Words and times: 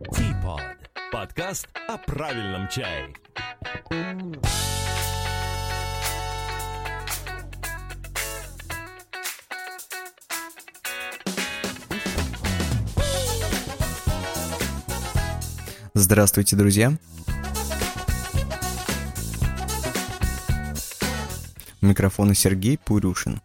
Teapot. 0.00 0.60
Подкаст 1.12 1.68
о 1.86 1.98
правильном 1.98 2.66
чае. 2.68 3.12
Здравствуйте, 15.94 16.56
друзья! 16.56 16.96
У 21.82 21.86
микрофона 21.86 22.34
Сергей 22.34 22.78
Пурюшин. 22.78 23.40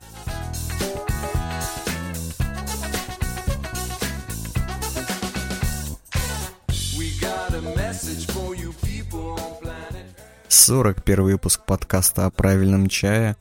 Сорок 10.68 11.02
первый 11.02 11.32
выпуск 11.32 11.62
подкаста 11.66 12.26
о 12.26 12.30
правильном 12.30 12.90
чае. 12.90 13.38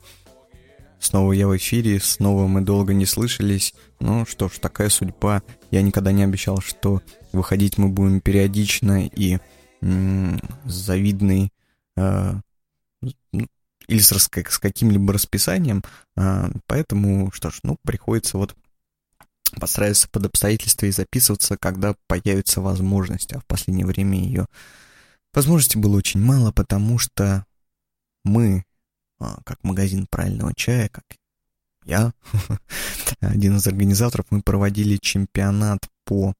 Снова 0.97 1.33
я 1.33 1.49
в 1.49 1.57
эфире, 1.57 1.99
снова 1.99 2.47
мы 2.47 2.61
долго 2.61 2.93
не 2.93 3.05
слышались. 3.05 3.75
Ну 3.99 4.25
что 4.25 4.47
ж, 4.47 4.59
такая 4.59 4.87
судьба. 4.87 5.43
Я 5.69 5.81
никогда 5.81 6.13
не 6.13 6.23
обещал, 6.23 6.61
что 6.61 7.01
выходить 7.33 7.77
мы 7.77 7.89
будем 7.89 8.21
периодично 8.21 9.05
и 9.05 9.39
м- 9.81 10.39
завидный 10.63 11.51
э, 11.97 12.35
или 13.01 13.99
с, 13.99 14.09
с 14.13 14.57
каким-либо 14.57 15.11
расписанием. 15.11 15.83
Э, 16.15 16.49
поэтому, 16.65 17.33
что 17.33 17.49
ж, 17.49 17.59
ну, 17.63 17.75
приходится 17.83 18.37
вот 18.37 18.55
подстраиваться 19.59 20.07
под 20.09 20.27
обстоятельства 20.27 20.85
и 20.85 20.91
записываться, 20.91 21.57
когда 21.57 21.93
появится 22.07 22.61
возможность. 22.61 23.33
А 23.33 23.41
в 23.41 23.45
последнее 23.45 23.85
время 23.85 24.17
ее 24.17 24.47
возможности 25.37 25.77
было 25.77 25.97
очень 25.97 26.19
мало, 26.19 26.51
потому 26.51 26.97
что 26.97 27.45
мы, 28.23 28.65
а, 29.19 29.39
как 29.45 29.63
магазин 29.63 30.07
правильного 30.09 30.53
чая, 30.55 30.89
как 30.89 31.05
я, 31.85 32.11
один 33.21 33.57
из 33.57 33.67
организаторов, 33.67 34.25
мы 34.31 34.41
проводили 34.41 34.97
чемпионат 34.97 35.87
по 36.05 36.33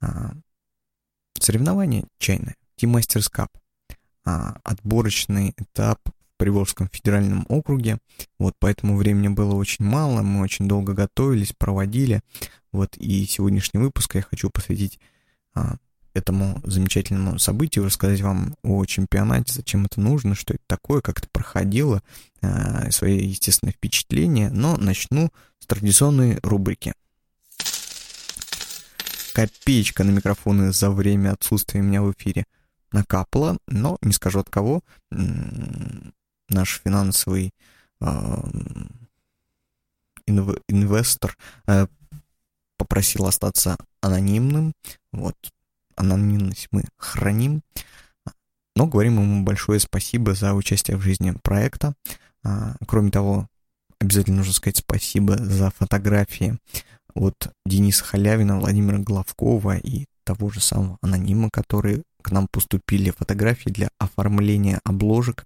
а, 0.00 0.34
соревнованию 1.40 2.06
чайное, 2.18 2.56
Team 2.78 2.94
Masters 2.94 3.32
Cup. 3.34 3.48
А, 4.26 4.58
отборочный 4.62 5.54
этап 5.56 6.00
в 6.06 6.36
Приволжском 6.36 6.88
федеральном 6.92 7.46
округе. 7.48 7.98
Вот 8.38 8.54
поэтому 8.58 8.96
времени 8.96 9.28
было 9.28 9.54
очень 9.54 9.84
мало, 9.84 10.22
мы 10.22 10.42
очень 10.42 10.68
долго 10.68 10.92
готовились, 10.92 11.54
проводили. 11.56 12.20
Вот 12.72 12.96
и 12.96 13.24
сегодняшний 13.26 13.80
выпуск 13.80 14.14
я 14.14 14.22
хочу 14.22 14.50
посвятить 14.50 14.98
а, 15.54 15.76
этому 16.14 16.60
замечательному 16.64 17.38
событию, 17.38 17.84
рассказать 17.84 18.20
вам 18.20 18.56
о 18.62 18.84
чемпионате, 18.84 19.52
зачем 19.52 19.84
это 19.84 20.00
нужно, 20.00 20.34
что 20.34 20.54
это 20.54 20.62
такое, 20.66 21.00
как 21.00 21.18
это 21.18 21.28
проходило, 21.30 22.02
а, 22.40 22.90
свои 22.90 23.26
естественные 23.26 23.74
впечатления. 23.74 24.50
Но 24.50 24.76
начну 24.76 25.30
с 25.58 25.66
традиционной 25.66 26.38
рубрики. 26.42 26.94
Копеечка 29.34 30.04
на 30.04 30.10
микрофоны 30.10 30.72
за 30.72 30.90
время 30.90 31.32
отсутствия 31.32 31.80
меня 31.80 32.02
в 32.02 32.12
эфире 32.12 32.44
накапала, 32.92 33.58
но 33.66 33.98
не 34.00 34.12
скажу 34.12 34.38
от 34.38 34.48
кого. 34.48 34.82
Наш 35.10 36.80
финансовый 36.84 37.52
э, 38.00 38.06
инв, 40.26 40.56
инвестор 40.68 41.36
э, 41.66 41.88
попросил 42.76 43.26
остаться 43.26 43.76
анонимным. 44.00 44.72
Вот, 45.12 45.34
анонимность 45.96 46.68
мы 46.70 46.84
храним. 46.96 47.62
Но 48.76 48.86
говорим 48.86 49.20
ему 49.20 49.44
большое 49.44 49.78
спасибо 49.80 50.34
за 50.34 50.54
участие 50.54 50.96
в 50.96 51.02
жизни 51.02 51.34
проекта. 51.42 51.94
А, 52.42 52.74
кроме 52.86 53.10
того, 53.10 53.48
обязательно 54.00 54.38
нужно 54.38 54.52
сказать 54.52 54.78
спасибо 54.78 55.36
за 55.36 55.70
фотографии 55.70 56.58
от 57.14 57.52
Дениса 57.64 58.04
Халявина, 58.04 58.58
Владимира 58.58 58.98
Главкова 58.98 59.76
и 59.76 60.06
того 60.24 60.50
же 60.50 60.60
самого 60.60 60.98
анонима, 61.00 61.50
которые 61.52 62.02
к 62.22 62.30
нам 62.30 62.48
поступили 62.50 63.10
фотографии 63.10 63.70
для 63.70 63.90
оформления 63.98 64.80
обложек 64.84 65.44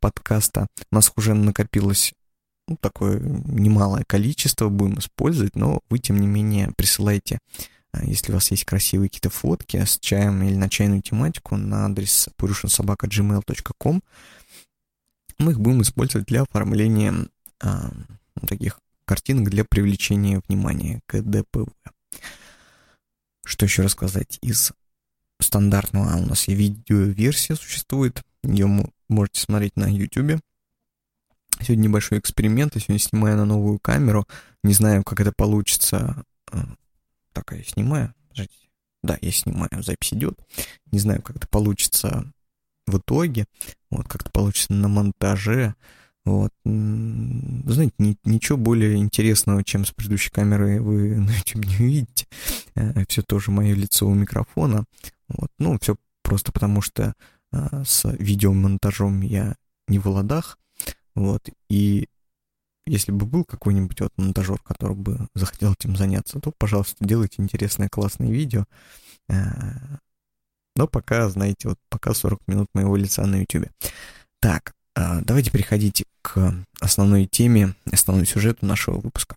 подкаста. 0.00 0.68
У 0.90 0.94
нас 0.94 1.12
уже 1.16 1.34
накопилось 1.34 2.14
ну, 2.68 2.76
такое 2.80 3.20
немалое 3.20 4.04
количество, 4.06 4.68
будем 4.68 4.98
использовать, 4.98 5.54
но 5.56 5.80
вы, 5.90 5.98
тем 5.98 6.20
не 6.20 6.26
менее, 6.26 6.72
присылайте, 6.76 7.38
если 8.02 8.32
у 8.32 8.34
вас 8.34 8.50
есть 8.50 8.64
красивые 8.64 9.08
какие-то 9.08 9.30
фотки 9.30 9.84
с 9.84 9.98
чаем 9.98 10.42
или 10.42 10.54
на 10.54 10.68
чайную 10.68 11.02
тематику, 11.02 11.56
на 11.56 11.86
адрес 11.86 12.28
purushinsobaka.gmail.com. 12.38 14.02
Мы 15.38 15.52
их 15.52 15.60
будем 15.60 15.82
использовать 15.82 16.26
для 16.26 16.42
оформления 16.42 17.28
а, 17.60 17.90
таких 18.46 18.80
картинок 19.04 19.50
для 19.50 19.64
привлечения 19.64 20.40
внимания 20.48 21.00
к 21.06 21.20
ДПВ. 21.20 21.68
Что 23.44 23.66
еще 23.66 23.82
рассказать 23.82 24.38
из 24.42 24.72
стандартного? 25.40 26.12
А 26.12 26.16
у 26.16 26.26
нас 26.26 26.48
и 26.48 26.54
видеоверсия 26.54 27.56
существует. 27.56 28.22
Ее 28.42 28.66
можете 29.08 29.40
смотреть 29.40 29.76
на 29.76 29.86
YouTube. 29.86 30.40
Сегодня 31.60 31.84
небольшой 31.84 32.18
эксперимент. 32.18 32.74
Я 32.74 32.80
сегодня 32.80 32.98
снимаю 32.98 33.36
на 33.36 33.44
новую 33.44 33.78
камеру. 33.78 34.26
Не 34.62 34.74
знаю, 34.74 35.04
как 35.04 35.20
это 35.20 35.32
получится. 35.34 36.24
Так, 37.36 37.52
я 37.52 37.62
снимаю. 37.64 38.14
Подождите. 38.30 38.70
Да, 39.02 39.18
я 39.20 39.30
снимаю, 39.30 39.82
запись 39.82 40.14
идет. 40.14 40.40
Не 40.90 40.98
знаю, 40.98 41.20
как 41.20 41.36
это 41.36 41.46
получится 41.46 42.32
в 42.86 42.96
итоге. 42.96 43.44
Вот, 43.90 44.08
как 44.08 44.22
это 44.22 44.30
получится 44.30 44.72
на 44.72 44.88
монтаже. 44.88 45.74
Вот. 46.24 46.50
Знаете, 46.64 47.92
ни, 47.98 48.16
ничего 48.24 48.56
более 48.56 48.96
интересного, 48.96 49.62
чем 49.64 49.84
с 49.84 49.92
предыдущей 49.92 50.30
камерой 50.30 50.80
вы 50.80 51.16
на 51.20 51.30
YouTube 51.30 51.66
не 51.66 51.76
увидите. 51.76 52.26
Э, 52.74 53.04
все 53.06 53.20
тоже 53.20 53.50
мое 53.50 53.74
лицо 53.74 54.08
у 54.08 54.14
микрофона. 54.14 54.86
Вот. 55.28 55.50
Ну, 55.58 55.78
все 55.78 55.96
просто 56.22 56.52
потому, 56.52 56.80
что 56.80 57.12
а, 57.52 57.84
с 57.84 58.10
видеомонтажом 58.18 59.20
я 59.20 59.56
не 59.88 59.98
в 59.98 60.06
ладах. 60.06 60.58
Вот. 61.14 61.50
И 61.68 62.08
если 62.86 63.12
бы 63.12 63.26
был 63.26 63.44
какой-нибудь 63.44 64.00
вот 64.00 64.12
монтажер, 64.16 64.58
который 64.60 64.96
бы 64.96 65.28
захотел 65.34 65.72
этим 65.72 65.96
заняться, 65.96 66.40
то, 66.40 66.52
пожалуйста, 66.56 66.96
делайте 67.04 67.42
интересное, 67.42 67.88
классное 67.88 68.30
видео. 68.30 68.64
Э, 69.28 69.34
но 70.76 70.86
пока, 70.86 71.28
знаете, 71.28 71.68
вот 71.68 71.78
пока 71.88 72.14
40 72.14 72.40
минут 72.46 72.68
моего 72.74 72.96
лица 72.96 73.26
на 73.26 73.36
YouTube. 73.36 73.68
Так, 74.40 74.74
а, 74.94 75.20
давайте 75.22 75.50
переходить 75.50 76.04
к 76.22 76.54
основной 76.80 77.26
теме, 77.26 77.74
основному 77.90 78.26
сюжету 78.26 78.66
нашего 78.66 78.98
выпуска. 78.98 79.36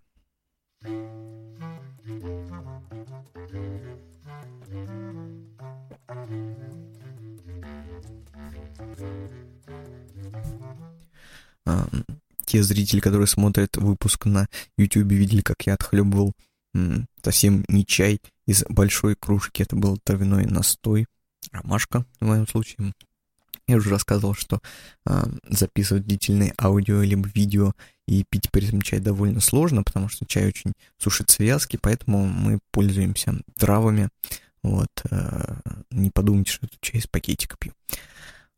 Те 12.50 12.64
зрители, 12.64 13.00
которые 13.00 13.28
смотрят 13.28 13.78
выпуск 13.78 14.26
на 14.26 14.48
YouTube, 14.76 15.12
видели, 15.12 15.42
как 15.42 15.68
я 15.68 15.76
отхлебывал 15.76 16.34
совсем 17.24 17.64
не 17.68 17.86
чай 17.86 18.22
из 18.48 18.64
большой 18.68 19.16
кружки. 19.16 19.62
Это 19.62 19.76
был 19.76 20.00
травяной 20.04 20.48
настой, 20.48 21.06
ромашка 21.52 22.08
в 22.20 22.26
моем 22.26 22.48
случае. 22.48 22.96
Я 23.68 23.76
уже 23.76 23.92
рассказывал, 23.92 24.34
что 24.34 24.62
э, 25.06 25.26
записывать 25.48 26.08
длительные 26.08 26.56
аудио 26.60 27.04
либо 27.04 27.30
видео 27.36 27.74
и 28.08 28.26
пить 28.28 28.50
при 28.50 28.68
этом 28.68 28.82
чай 28.82 29.00
довольно 29.00 29.42
сложно, 29.42 29.84
потому 29.84 30.10
что 30.10 30.26
чай 30.26 30.48
очень 30.48 30.74
сушит 30.98 31.30
связки, 31.30 31.78
поэтому 31.80 32.26
мы 32.26 32.58
пользуемся 32.72 33.36
травами. 33.60 34.10
Вот, 34.64 34.90
э, 35.12 35.56
не 35.92 36.10
подумайте, 36.10 36.52
что 36.54 36.66
это 36.66 36.78
чай 36.82 37.00
из 37.00 37.06
пакетика 37.06 37.58
пью. 37.60 37.74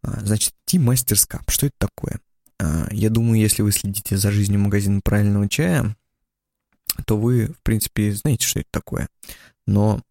А, 0.02 0.22
значит, 0.22 0.54
Team 0.66 0.86
Masters 0.86 1.28
Cup. 1.30 1.52
Что 1.52 1.66
это 1.66 1.76
такое? 1.78 2.22
А, 2.62 2.88
я 2.92 3.10
думаю, 3.10 3.40
если 3.40 3.64
вы 3.64 3.72
следите 3.72 4.18
за 4.18 4.32
жизнью 4.32 4.60
магазина 4.60 5.02
правильного 5.02 5.50
чая, 5.50 5.96
то 7.08 7.18
вы, 7.18 7.48
в 7.48 7.64
принципе, 7.64 8.14
знаете, 8.14 8.46
что 8.46 8.60
это 8.60 8.70
такое. 8.72 9.10
Но 9.66 10.02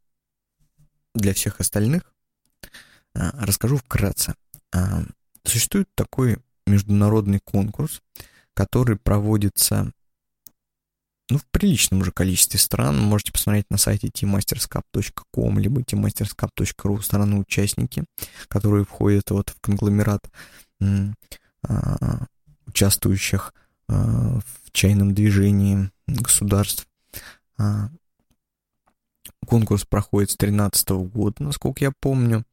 для 1.14 1.32
всех 1.32 1.60
остальных 1.60 2.12
а, 3.14 3.32
расскажу 3.44 3.76
вкратце. 3.76 4.34
А, 4.74 5.04
существует 5.44 5.88
такой 5.94 6.38
международный 6.66 7.38
конкурс, 7.38 8.02
который 8.54 8.96
проводится 8.96 9.92
ну, 11.28 11.38
в 11.38 11.46
приличном 11.52 12.00
уже 12.00 12.10
количестве 12.10 12.58
стран. 12.58 12.98
Можете 12.98 13.30
посмотреть 13.30 13.70
на 13.70 13.76
сайте 13.76 14.08
teammasterscup.com 14.08 15.58
либо 15.60 15.82
teammasterscup.ru 15.82 17.00
страны-участники, 17.00 18.04
которые 18.48 18.84
входят 18.84 19.30
вот 19.30 19.50
в 19.50 19.60
конгломерат 19.60 20.28
участвующих 22.70 23.52
а, 23.88 24.38
в 24.38 24.70
чайном 24.72 25.14
движении 25.14 25.90
государств. 26.06 26.86
А, 27.58 27.90
конкурс 29.46 29.84
проходит 29.84 30.30
с 30.30 30.36
2013 30.36 30.90
года, 31.12 31.42
насколько 31.42 31.84
я 31.84 31.92
помню. 32.00 32.44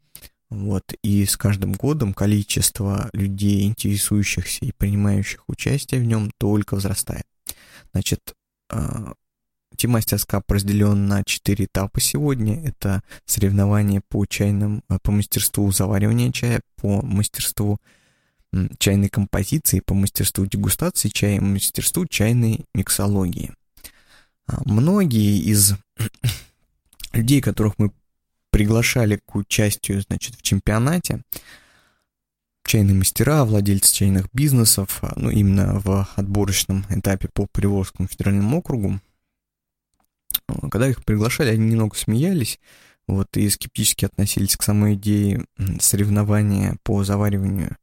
Вот, 0.50 0.94
и 1.04 1.26
с 1.26 1.36
каждым 1.36 1.74
годом 1.74 2.14
количество 2.14 3.10
людей, 3.12 3.66
интересующихся 3.66 4.66
и 4.66 4.72
принимающих 4.72 5.44
участие 5.48 6.00
в 6.00 6.06
нем, 6.06 6.32
только 6.38 6.76
возрастает. 6.76 7.26
Значит, 7.92 8.34
Team 8.72 9.16
Masters 9.76 10.26
Cup 10.26 10.44
разделен 10.48 11.06
на 11.06 11.24
четыре 11.26 11.66
этапа 11.66 12.00
сегодня. 12.00 12.66
Это 12.66 13.04
соревнования 13.26 14.02
по 14.08 14.26
чайным, 14.26 14.84
по 15.04 15.12
мастерству 15.12 15.70
заваривания 15.72 16.32
чая, 16.32 16.62
по 16.78 17.02
мастерству 17.02 17.78
чайной 18.80 19.10
композиции, 19.10 19.82
по 19.82 19.94
мастерству 19.94 20.46
дегустации 20.46 21.10
чая, 21.10 21.42
мастерству 21.42 22.06
чайной 22.06 22.66
миксологии. 22.74 23.54
А, 24.48 24.62
многие 24.66 25.40
из 25.40 25.76
людей, 27.14 27.42
которых 27.42 27.74
мы 27.78 27.92
приглашали 28.52 29.20
к 29.26 29.36
участию, 29.36 30.02
значит, 30.02 30.36
в 30.36 30.42
чемпионате, 30.42 31.22
чайные 32.66 32.96
мастера, 32.96 33.46
владельцы 33.46 33.94
чайных 33.94 34.28
бизнесов, 34.34 35.00
а, 35.02 35.14
ну, 35.16 35.30
именно 35.30 35.80
в 35.80 36.08
отборочном 36.16 36.86
этапе 36.90 37.30
по 37.34 37.48
Приволжскому 37.52 38.08
федеральному 38.08 38.60
округу, 38.60 39.00
а, 40.48 40.70
когда 40.70 40.88
их 40.88 41.04
приглашали, 41.04 41.50
они 41.50 41.72
немного 41.72 41.96
смеялись, 41.96 42.60
вот, 43.08 43.36
и 43.38 43.50
скептически 43.50 44.06
относились 44.06 44.58
к 44.58 44.64
самой 44.64 44.96
идее 44.96 45.46
соревнования 45.80 46.78
по 46.84 47.04
завариванию 47.04 47.78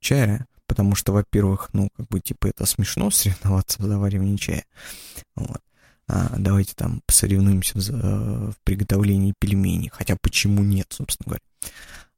чая, 0.00 0.46
потому 0.66 0.94
что, 0.94 1.12
во-первых, 1.12 1.70
ну, 1.72 1.90
как 1.96 2.08
бы, 2.08 2.20
типа, 2.20 2.48
это 2.48 2.66
смешно 2.66 3.10
соревноваться 3.10 3.82
в 3.82 3.86
заваривании 3.86 4.36
чая, 4.36 4.64
вот. 5.34 5.60
А, 6.12 6.34
давайте 6.36 6.74
там 6.74 7.02
посоревнуемся 7.06 7.78
в, 7.78 8.50
в 8.52 8.56
приготовлении 8.64 9.34
пельменей, 9.38 9.90
хотя 9.92 10.16
почему 10.20 10.64
нет, 10.64 10.88
собственно 10.90 11.26
говоря. 11.26 11.42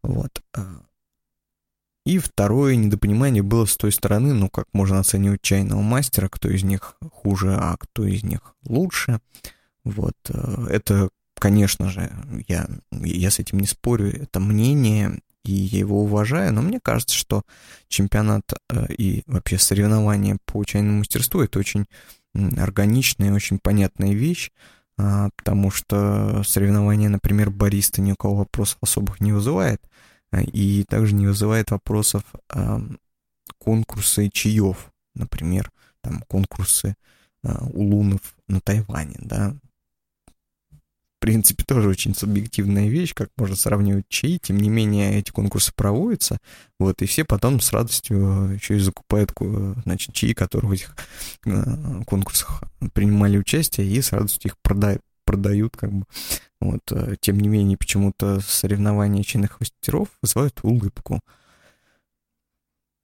Вот. 0.02 0.42
А. 0.56 0.80
И 2.06 2.18
второе 2.18 2.76
недопонимание 2.76 3.42
было 3.42 3.66
с 3.66 3.76
той 3.76 3.92
стороны, 3.92 4.32
ну, 4.32 4.48
как 4.48 4.66
можно 4.72 4.98
оценивать 4.98 5.42
чайного 5.42 5.82
мастера, 5.82 6.28
кто 6.28 6.48
из 6.48 6.62
них 6.64 6.96
хуже, 7.12 7.54
а 7.54 7.76
кто 7.78 8.06
из 8.06 8.22
них 8.22 8.54
лучше. 8.64 9.20
Вот. 9.84 10.16
А, 10.30 10.66
это, 10.70 11.10
конечно 11.38 11.90
же, 11.90 12.10
я, 12.48 12.66
я 12.92 13.30
с 13.30 13.40
этим 13.40 13.60
не 13.60 13.66
спорю, 13.66 14.22
это 14.22 14.40
мнение, 14.40 15.20
и 15.44 15.52
я 15.52 15.80
его 15.80 16.02
уважаю, 16.02 16.52
но 16.52 16.62
мне 16.62 16.80
кажется, 16.80 17.16
что 17.16 17.42
чемпионат 17.88 18.52
э, 18.70 18.92
и 18.92 19.22
вообще 19.26 19.58
соревнования 19.58 20.38
по 20.44 20.64
чайному 20.64 20.98
мастерству 20.98 21.40
это 21.40 21.58
очень 21.58 21.86
органичная 22.34 23.28
и 23.28 23.32
очень 23.32 23.58
понятная 23.58 24.14
вещь, 24.14 24.50
а, 24.96 25.30
потому 25.36 25.70
что 25.70 26.42
соревнование, 26.44 27.08
например, 27.08 27.50
бариста 27.50 28.00
ни 28.00 28.12
у 28.12 28.16
кого 28.16 28.36
вопросов 28.36 28.78
особых 28.80 29.20
не 29.20 29.32
вызывает, 29.32 29.82
а, 30.30 30.42
и 30.42 30.84
также 30.84 31.14
не 31.14 31.26
вызывает 31.26 31.70
вопросов 31.70 32.22
конкурсы 33.58 34.28
чаев, 34.28 34.92
например, 35.14 35.70
там 36.00 36.22
конкурсы 36.26 36.96
а, 37.44 37.64
улунов 37.66 38.20
на 38.48 38.60
Тайване, 38.60 39.16
да, 39.20 39.54
принципе, 41.22 41.62
тоже 41.62 41.88
очень 41.88 42.16
субъективная 42.16 42.88
вещь, 42.88 43.14
как 43.14 43.30
можно 43.36 43.54
сравнивать 43.54 44.08
чаи, 44.08 44.38
тем 44.42 44.56
не 44.56 44.68
менее 44.68 45.20
эти 45.20 45.30
конкурсы 45.30 45.72
проводятся, 45.72 46.38
вот, 46.80 47.00
и 47.00 47.06
все 47.06 47.24
потом 47.24 47.60
с 47.60 47.72
радостью 47.72 48.50
еще 48.52 48.76
и 48.76 48.80
закупают, 48.80 49.32
значит, 49.84 50.14
чаи, 50.14 50.32
которые 50.32 50.68
в 50.68 50.72
этих 50.72 50.96
э, 51.46 52.02
конкурсах 52.06 52.64
принимали 52.92 53.38
участие, 53.38 53.86
и 53.86 54.02
с 54.02 54.10
радостью 54.10 54.50
их 54.50 54.58
продают, 54.62 55.00
продают, 55.24 55.76
как 55.76 55.92
бы, 55.92 56.04
вот, 56.60 56.80
э, 56.90 57.14
тем 57.20 57.38
не 57.38 57.48
менее, 57.48 57.78
почему-то 57.78 58.40
соревнования 58.40 59.22
чайных 59.22 59.60
мастеров 59.60 60.08
вызывают 60.22 60.58
улыбку. 60.64 61.20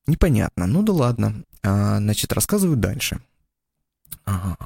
Непонятно, 0.09 0.67
ну 0.67 0.83
да 0.83 0.93
ладно. 0.93 1.45
А, 1.63 1.99
значит, 1.99 2.33
рассказываю 2.33 2.77
дальше. 2.77 3.21
Ага 4.25 4.57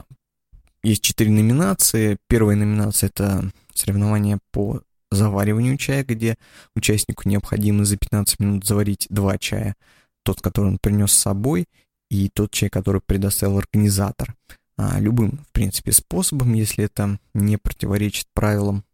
есть 0.82 1.02
четыре 1.02 1.30
номинации. 1.30 2.18
Первая 2.28 2.56
номинация— 2.56 3.08
это 3.14 3.50
соревнования 3.74 4.38
по 4.50 4.82
завариванию 5.10 5.76
чая, 5.76 6.04
где 6.04 6.36
участнику 6.74 7.28
необходимо 7.28 7.84
за 7.84 7.96
15 7.96 8.40
минут 8.40 8.66
заварить 8.66 9.06
два 9.10 9.38
чая. 9.38 9.76
Тот, 10.24 10.40
который 10.40 10.68
он 10.68 10.78
принес 10.78 11.12
с 11.12 11.18
собой, 11.18 11.66
и 12.10 12.28
тот 12.28 12.50
чай, 12.50 12.68
который 12.68 13.00
предоставил 13.00 13.58
организатор. 13.58 14.34
А, 14.76 14.98
любым, 15.00 15.44
в 15.48 15.52
принципе, 15.52 15.92
способом, 15.92 16.54
если 16.54 16.84
это 16.84 17.18
не 17.34 17.56
противоречит 17.56 18.26
правилам. 18.32 18.84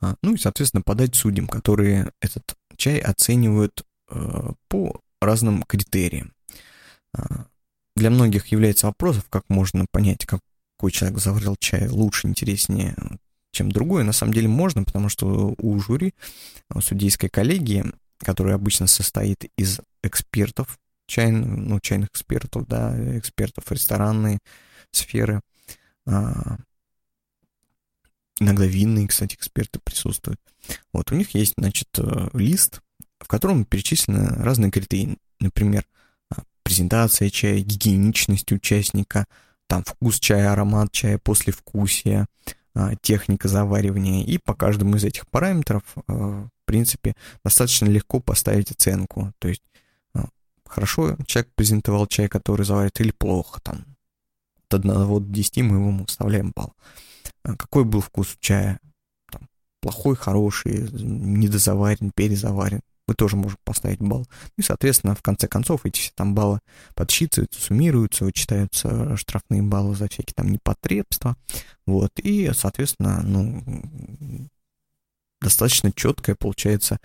А, 0.00 0.16
ну 0.22 0.34
и, 0.34 0.38
соответственно, 0.38 0.82
подать 0.82 1.14
судьям, 1.14 1.48
которые 1.48 2.12
этот 2.20 2.56
чай 2.76 2.98
оценивают 2.98 3.84
э, 4.10 4.52
по 4.68 5.00
разным 5.20 5.62
критериям. 5.62 6.32
А, 7.14 7.46
для 7.96 8.10
многих 8.10 8.46
является 8.48 8.86
вопросом, 8.86 9.24
как 9.30 9.44
можно 9.48 9.86
понять, 9.90 10.26
какой 10.26 10.90
человек 10.90 11.18
заварил 11.18 11.56
чай 11.58 11.88
лучше, 11.88 12.28
интереснее, 12.28 12.96
чем 13.50 13.70
другой. 13.70 14.04
На 14.04 14.12
самом 14.12 14.32
деле 14.32 14.48
можно, 14.48 14.84
потому 14.84 15.08
что 15.08 15.54
у 15.58 15.78
жюри, 15.78 16.14
у 16.74 16.80
судейской 16.80 17.28
коллегии, 17.28 17.84
которая 18.18 18.54
обычно 18.54 18.86
состоит 18.86 19.44
из 19.56 19.80
экспертов, 20.02 20.78
чай, 21.06 21.30
ну, 21.30 21.78
чайных 21.80 22.10
экспертов, 22.10 22.66
да, 22.66 23.18
экспертов 23.18 23.70
ресторанной 23.70 24.38
сферы, 24.90 25.40
а, 26.06 26.56
иногда 28.40 28.66
винные, 28.66 29.08
кстати, 29.08 29.34
эксперты 29.34 29.78
присутствуют. 29.82 30.40
Вот, 30.92 31.12
у 31.12 31.14
них 31.14 31.34
есть, 31.34 31.54
значит, 31.56 31.88
э, 31.98 32.28
лист, 32.34 32.80
в 33.20 33.28
котором 33.28 33.64
перечислены 33.64 34.28
разные 34.42 34.70
критерии. 34.70 35.18
Например, 35.40 35.84
презентация 36.62 37.30
чая, 37.30 37.60
гигиеничность 37.60 38.52
участника, 38.52 39.26
там 39.66 39.84
вкус 39.84 40.18
чая, 40.18 40.52
аромат 40.52 40.92
чая, 40.92 41.18
послевкусие, 41.18 42.26
а, 42.74 42.94
техника 42.96 43.48
заваривания. 43.48 44.24
И 44.24 44.38
по 44.38 44.54
каждому 44.54 44.96
из 44.96 45.04
этих 45.04 45.26
параметров, 45.28 45.82
а, 46.06 46.12
в 46.12 46.50
принципе, 46.64 47.14
достаточно 47.44 47.86
легко 47.86 48.20
поставить 48.20 48.70
оценку. 48.70 49.32
То 49.38 49.48
есть 49.48 49.62
а, 50.14 50.28
хорошо 50.66 51.16
человек 51.26 51.50
презентовал 51.54 52.06
чай, 52.06 52.28
который 52.28 52.64
заварит, 52.64 53.00
или 53.00 53.12
плохо, 53.12 53.60
там, 53.62 53.84
от 54.68 54.74
1 54.74 54.92
до 54.92 55.20
10 55.20 55.62
мы 55.62 55.76
ему 55.76 56.06
вставляем 56.06 56.52
балл. 56.54 56.74
Какой 57.42 57.84
был 57.84 58.00
вкус 58.00 58.36
чая? 58.40 58.78
Там, 59.30 59.48
плохой, 59.80 60.16
хороший, 60.16 60.88
недозаварен, 60.92 62.10
перезаварен 62.14 62.82
мы 63.12 63.14
тоже 63.14 63.36
можем 63.36 63.58
поставить 63.64 64.00
балл. 64.00 64.26
И, 64.56 64.62
соответственно, 64.62 65.14
в 65.14 65.22
конце 65.22 65.46
концов 65.46 65.84
эти 65.84 66.00
все 66.00 66.12
там 66.14 66.34
баллы 66.34 66.60
подсчитываются, 66.94 67.60
суммируются, 67.60 68.24
вычитаются 68.24 69.16
штрафные 69.16 69.62
баллы 69.62 69.94
за 69.94 70.08
всякие 70.08 70.34
там 70.34 70.50
непотребства. 70.50 71.36
Вот, 71.86 72.12
и, 72.18 72.50
соответственно, 72.54 73.22
ну, 73.22 74.48
достаточно 75.40 75.92
четкая 75.92 76.36
получается 76.36 76.98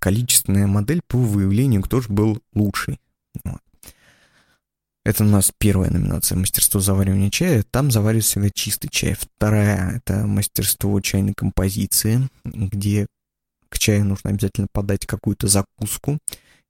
количественная 0.00 0.68
модель 0.68 1.02
по 1.06 1.18
выявлению, 1.18 1.82
кто 1.82 2.00
же 2.00 2.08
был 2.10 2.40
лучший. 2.54 3.00
Вот. 3.42 3.60
Это 5.04 5.24
у 5.24 5.26
нас 5.26 5.50
первая 5.56 5.90
номинация 5.90 6.36
«Мастерство 6.36 6.80
заваривания 6.80 7.30
чая». 7.30 7.64
Там 7.70 7.90
заваривается 7.90 8.32
всегда 8.32 8.50
чистый 8.50 8.88
чай. 8.88 9.16
Вторая— 9.18 9.96
это 10.06 10.26
мастерство 10.26 11.00
чайной 11.00 11.34
композиции, 11.34 12.28
где 12.44 13.06
к 13.68 13.78
чаю 13.78 14.04
нужно 14.04 14.30
обязательно 14.30 14.68
подать 14.72 15.06
какую-то 15.06 15.48
закуску, 15.48 16.18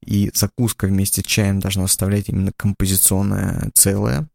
и 0.05 0.31
закуска 0.35 0.87
вместе 0.87 1.23
с 1.23 1.25
чаем 1.25 1.61
должна 1.61 1.87
составлять 1.87 2.29
именно 2.29 2.53
композиционное 2.57 3.71
целое. 3.75 4.29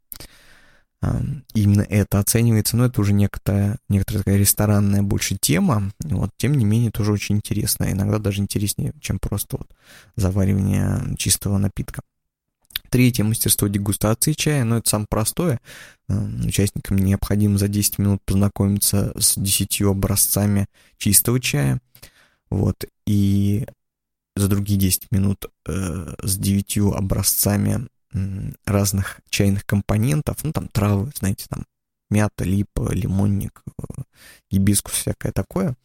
Именно 1.53 1.82
это 1.82 2.20
оценивается, 2.20 2.77
но 2.77 2.86
это 2.86 3.01
уже 3.01 3.12
некоторая, 3.12 3.77
некоторая 3.89 4.24
такая 4.24 4.38
ресторанная 4.38 5.01
больше 5.01 5.38
тема, 5.39 5.91
вот, 6.01 6.29
тем 6.38 6.53
не 6.53 6.63
менее 6.63 6.91
тоже 6.91 7.12
очень 7.12 7.36
интересно, 7.36 7.91
иногда 7.91 8.20
даже 8.20 8.41
интереснее, 8.41 8.93
чем 9.01 9.20
просто 9.20 9.58
вот 9.58 9.70
заваривание 10.15 11.17
чистого 11.17 11.58
напитка. 11.58 12.03
Третье 12.89 13.25
мастерство 13.25 13.67
дегустации 13.67 14.32
чая, 14.32 14.63
но 14.63 14.77
это 14.77 14.89
самое 14.89 15.08
простое. 15.10 15.60
Участникам 16.08 16.98
необходимо 16.98 17.58
за 17.58 17.67
10 17.67 17.98
минут 17.98 18.22
познакомиться 18.24 19.13
с 19.20 19.38
10 19.38 19.82
образцами 19.82 20.67
чистого 20.98 21.39
чая– 21.41 21.82
вот, 22.53 22.86
и 23.07 23.65
за 24.36 24.48
другие 24.48 24.79
10 24.79 25.12
минут 25.12 25.45
э, 25.67 26.13
с 26.22 26.38
9 26.38 26.77
образцами 26.95 27.88
э, 28.13 28.51
разных 28.65 29.22
чайных 29.29 29.65
компонентов, 29.65 30.43
ну, 30.43 30.51
там 30.51 30.67
травы, 30.67 31.12
знаете, 31.15 31.45
там 31.50 31.65
мята, 32.12 32.43
липа, 32.43 32.93
лимонник, 32.93 33.63
э, 33.65 34.01
гибискус, 34.51 34.93
всякое 34.93 35.31
такое. 35.31 35.75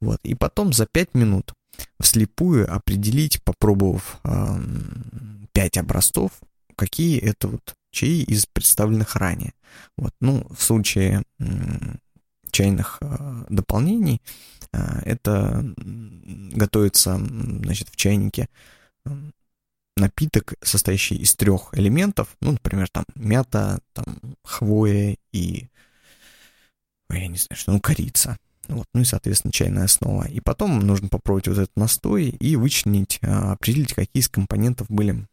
Вот, 0.00 0.18
и 0.22 0.34
потом 0.34 0.74
за 0.74 0.86
5 0.86 1.14
минут 1.14 1.54
вслепую 1.98 2.70
определить, 2.70 3.42
попробовав 3.42 4.20
э, 4.24 4.60
5 5.52 5.78
образцов, 5.78 6.32
какие 6.76 7.18
это 7.18 7.48
вот 7.48 7.74
чаи 7.92 8.22
из 8.22 8.44
представленных 8.44 9.16
ранее. 9.16 9.54
Вот, 9.96 10.12
ну, 10.20 10.46
в 10.50 10.62
случае 10.62 11.22
чайных 12.50 13.00
дополнений. 13.48 14.20
Это 14.72 15.64
готовится, 15.76 17.18
значит, 17.18 17.88
в 17.88 17.96
чайнике 17.96 18.48
напиток, 19.96 20.54
состоящий 20.62 21.16
из 21.16 21.34
трех 21.34 21.70
элементов, 21.72 22.36
ну, 22.40 22.52
например, 22.52 22.88
там 22.88 23.04
мята, 23.14 23.80
там 23.92 24.04
хвоя 24.42 25.16
и, 25.32 25.68
я 27.10 27.26
не 27.28 27.36
знаю, 27.36 27.56
что, 27.56 27.72
ну, 27.72 27.80
корица. 27.80 28.38
Вот, 28.68 28.86
ну 28.94 29.00
и, 29.00 29.04
соответственно, 29.04 29.52
чайная 29.52 29.84
основа. 29.84 30.28
И 30.28 30.40
потом 30.40 30.78
нужно 30.78 31.08
попробовать 31.08 31.48
вот 31.48 31.58
этот 31.58 31.76
настой 31.76 32.28
и 32.28 32.54
вычленить, 32.54 33.18
а, 33.22 33.52
определить, 33.52 33.94
какие 33.94 34.20
из 34.20 34.28
компонентов 34.28 34.88
были, 34.88 35.26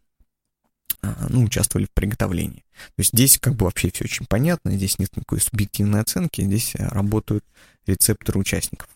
ну, 1.01 1.43
участвовали 1.43 1.85
в 1.85 1.91
приготовлении. 1.91 2.63
То 2.95 2.99
есть 2.99 3.11
здесь 3.13 3.37
как 3.37 3.55
бы 3.55 3.65
вообще 3.65 3.91
все 3.91 4.05
очень 4.05 4.25
понятно, 4.25 4.71
здесь 4.71 4.99
нет 4.99 5.15
никакой 5.15 5.41
субъективной 5.41 6.01
оценки, 6.01 6.41
здесь 6.41 6.75
работают 6.75 7.45
рецепторы 7.85 8.39
участников. 8.39 8.89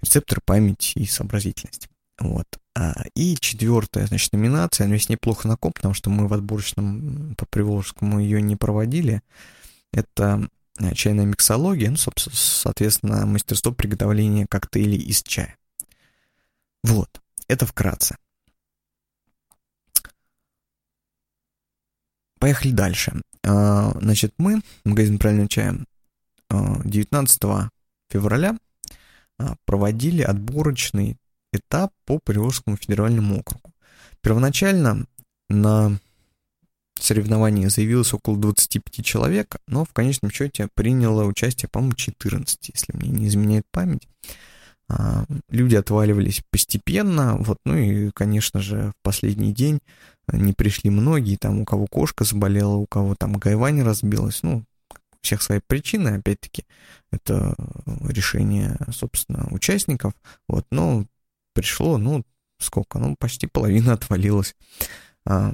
Рецепторы 0.00 0.40
памяти 0.44 0.98
и 0.98 1.06
сообразительности. 1.06 1.88
Вот. 2.18 2.46
А, 2.74 3.04
и 3.14 3.36
четвертая, 3.36 4.06
значит, 4.06 4.32
номинация, 4.32 4.86
но 4.86 4.94
есть 4.94 5.08
неплохо 5.08 5.48
на 5.48 5.56
ком, 5.56 5.72
потому 5.72 5.94
что 5.94 6.10
мы 6.10 6.26
в 6.26 6.32
отборочном 6.32 7.34
по 7.36 7.46
Приволжскому 7.46 8.20
ее 8.20 8.40
не 8.40 8.56
проводили. 8.56 9.22
Это 9.92 10.48
э, 10.78 10.94
чайная 10.94 11.26
миксология, 11.26 11.90
ну, 11.90 11.96
соответственно, 11.96 13.26
мастерство 13.26 13.72
приготовления 13.72 14.46
коктейлей 14.46 14.98
из 14.98 15.22
чая. 15.22 15.56
Вот, 16.82 17.08
это 17.48 17.66
вкратце. 17.66 18.16
Поехали 22.42 22.72
дальше. 22.72 23.22
А, 23.46 23.92
значит, 24.00 24.34
мы, 24.36 24.62
магазин 24.84 25.20
правильного 25.20 25.48
чая, 25.48 25.76
19 26.50 27.44
а, 27.44 27.70
февраля 28.10 28.58
проводили 29.64 30.22
отборочный 30.22 31.18
этап 31.52 31.92
по 32.04 32.18
Приволжскому 32.18 32.76
федеральному 32.76 33.38
округу. 33.38 33.72
Первоначально 34.22 35.06
на 35.48 36.00
соревновании 36.98 37.68
заявилось 37.68 38.12
около 38.12 38.36
25 38.36 39.04
человек, 39.06 39.58
но 39.68 39.84
в 39.84 39.92
конечном 39.92 40.32
счете 40.32 40.66
приняло 40.74 41.22
участие, 41.22 41.68
по-моему, 41.68 41.94
14, 41.94 42.70
если 42.74 42.96
мне 42.96 43.10
не 43.10 43.28
изменяет 43.28 43.66
память. 43.70 44.08
А, 44.88 45.26
люди 45.48 45.76
отваливались 45.76 46.42
постепенно, 46.50 47.36
вот, 47.38 47.58
ну 47.64 47.76
и, 47.76 48.10
конечно 48.10 48.60
же, 48.60 48.90
в 48.98 49.02
последний 49.04 49.52
день 49.52 49.78
не 50.32 50.52
пришли 50.52 50.90
многие, 50.90 51.36
там 51.36 51.60
у 51.60 51.64
кого 51.64 51.86
кошка 51.86 52.24
заболела, 52.24 52.74
у 52.74 52.86
кого 52.86 53.14
там 53.14 53.34
гайвань 53.34 53.82
разбилась, 53.82 54.42
ну, 54.42 54.64
у 54.90 55.16
всех 55.22 55.42
свои 55.42 55.60
причины, 55.66 56.08
опять-таки, 56.08 56.64
это 57.10 57.54
решение, 58.08 58.76
собственно, 58.92 59.48
участников, 59.50 60.14
вот, 60.48 60.66
но 60.70 61.06
пришло, 61.54 61.98
ну, 61.98 62.24
сколько, 62.58 62.98
ну, 62.98 63.16
почти 63.18 63.46
половина 63.46 63.92
отвалилась. 63.94 64.54
А, 65.24 65.52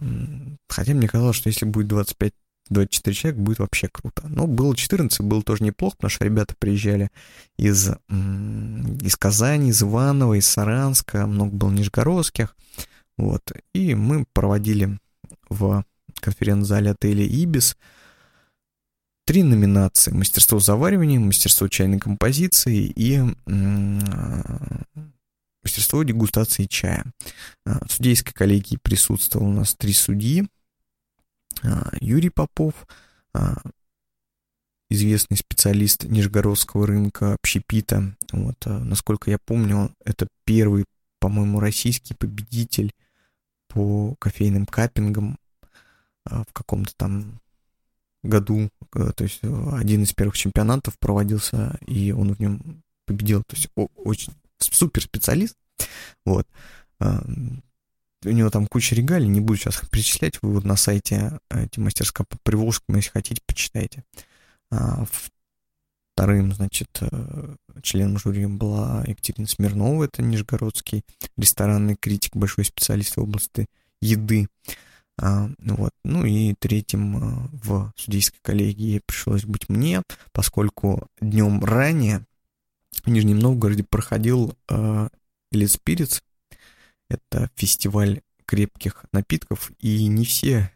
хотя 0.69 0.95
мне 0.95 1.09
казалось, 1.09 1.37
что 1.37 1.49
если 1.49 1.67
будет 1.67 1.89
25 1.89 2.33
24 2.71 3.15
человек 3.15 3.41
будет 3.41 3.59
вообще 3.61 3.89
круто. 3.89 4.29
Но 4.29 4.47
было 4.47 4.77
14, 4.77 5.21
было 5.23 5.43
тоже 5.43 5.65
неплохо, 5.65 5.97
потому 5.97 6.11
что 6.11 6.25
ребята 6.25 6.55
приезжали 6.59 7.11
из, 7.57 7.89
из 8.09 9.17
Казани, 9.17 9.71
из 9.71 9.83
Иванова, 9.83 10.35
из 10.35 10.47
Саранска, 10.47 11.27
много 11.27 11.55
было 11.55 11.71
нижегородских. 11.71 12.57
Вот. 13.19 13.43
И 13.75 13.95
мы 13.95 14.25
проводили 14.33 14.99
в 15.51 15.85
конференц-зале 16.21 16.93
отеля 16.93 17.27
«Ибис» 17.27 17.77
три 19.27 19.43
номинации. 19.43 20.11
Мастерство 20.11 20.59
заваривания, 20.59 21.21
мастерство 21.21 21.69
чайной 21.69 21.99
композиции 21.99 22.91
и 22.97 23.21
мастерство 25.63 26.03
дегустации 26.03 26.65
чая. 26.65 27.05
А, 27.67 27.85
в 27.87 27.93
судейской 27.93 28.33
коллегии 28.33 28.79
присутствовал 28.81 29.49
у 29.49 29.53
нас 29.53 29.75
три 29.75 29.93
судьи. 29.93 30.49
А, 31.63 31.91
Юрий 32.01 32.31
Попов, 32.31 32.73
а, 33.35 33.61
известный 34.89 35.37
специалист 35.37 36.05
Нижегородского 36.05 36.87
рынка 36.87 37.35
общепита. 37.35 38.17
Вот, 38.33 38.57
насколько 38.65 39.31
я 39.31 39.37
помню, 39.45 39.95
это 40.07 40.27
первый, 40.45 40.87
по-моему, 41.21 41.61
российский 41.61 42.15
победитель 42.15 42.93
по 43.69 44.15
кофейным 44.19 44.67
каппингам 44.67 45.39
в 46.25 46.53
каком-то 46.53 46.93
там 46.97 47.41
году. 48.23 48.71
Э, 48.95 49.11
то 49.15 49.25
есть 49.25 49.41
один 49.43 50.03
из 50.03 50.13
первых 50.13 50.37
чемпионатов 50.37 50.99
проводился, 50.99 51.79
и 51.87 52.13
он 52.13 52.35
в 52.35 52.41
нем 52.41 52.83
победил. 53.07 53.43
То 53.45 53.57
есть 53.57 53.69
очень 53.75 54.33
супер 54.59 55.03
специалист. 55.03 55.57
Вот. 56.25 56.47
А, 57.01 57.23
у 58.25 58.31
него 58.31 58.51
там 58.51 58.67
куча 58.67 58.95
регалий, 58.95 59.29
не 59.29 59.41
буду 59.41 59.59
сейчас 59.59 59.83
их 59.83 59.91
перечислять, 59.91 60.39
вы 60.43 60.53
вот 60.55 60.65
на 60.65 60.77
сайте 60.77 61.39
э, 61.51 61.65
эти 61.65 61.79
мастерска 61.79 62.25
по 62.25 62.37
Приволжскому, 62.43 62.97
если 62.97 63.11
хотите, 63.11 63.41
почитайте. 63.47 64.05
А, 64.71 65.07
вторым, 66.19 66.53
значит, 66.53 66.89
э, 67.01 67.55
членом 67.81 68.19
жюри 68.19 68.47
была 68.47 69.05
Екатерина 69.07 69.47
Смирнова, 69.47 70.03
это 70.03 70.21
нижегородский 70.21 71.05
ресторанный 71.37 71.95
критик, 71.95 72.35
большой 72.35 72.65
специалист 72.65 73.17
в 73.17 73.21
области 73.21 73.67
еды. 74.03 74.49
А, 75.17 75.49
вот. 75.59 75.93
Ну 76.05 76.25
и 76.25 76.55
третьим 76.59 77.17
э, 77.17 77.49
в 77.53 77.93
судейской 77.95 78.41
коллегии 78.43 79.01
пришлось 79.07 79.45
быть 79.45 79.69
мне, 79.69 80.03
поскольку 80.33 81.07
днем 81.21 81.63
ранее 81.63 82.25
в 83.05 83.11
Нижнем 83.11 83.39
Новгороде 83.39 83.85
проходил 83.85 84.57
э, 84.69 85.09
Elite 85.55 85.79
Spirits. 85.79 86.21
Это 87.09 87.49
фестиваль 87.55 88.23
крепких 88.49 89.05
напитков, 89.13 89.71
и 89.79 90.07
не 90.07 90.25
все 90.25 90.73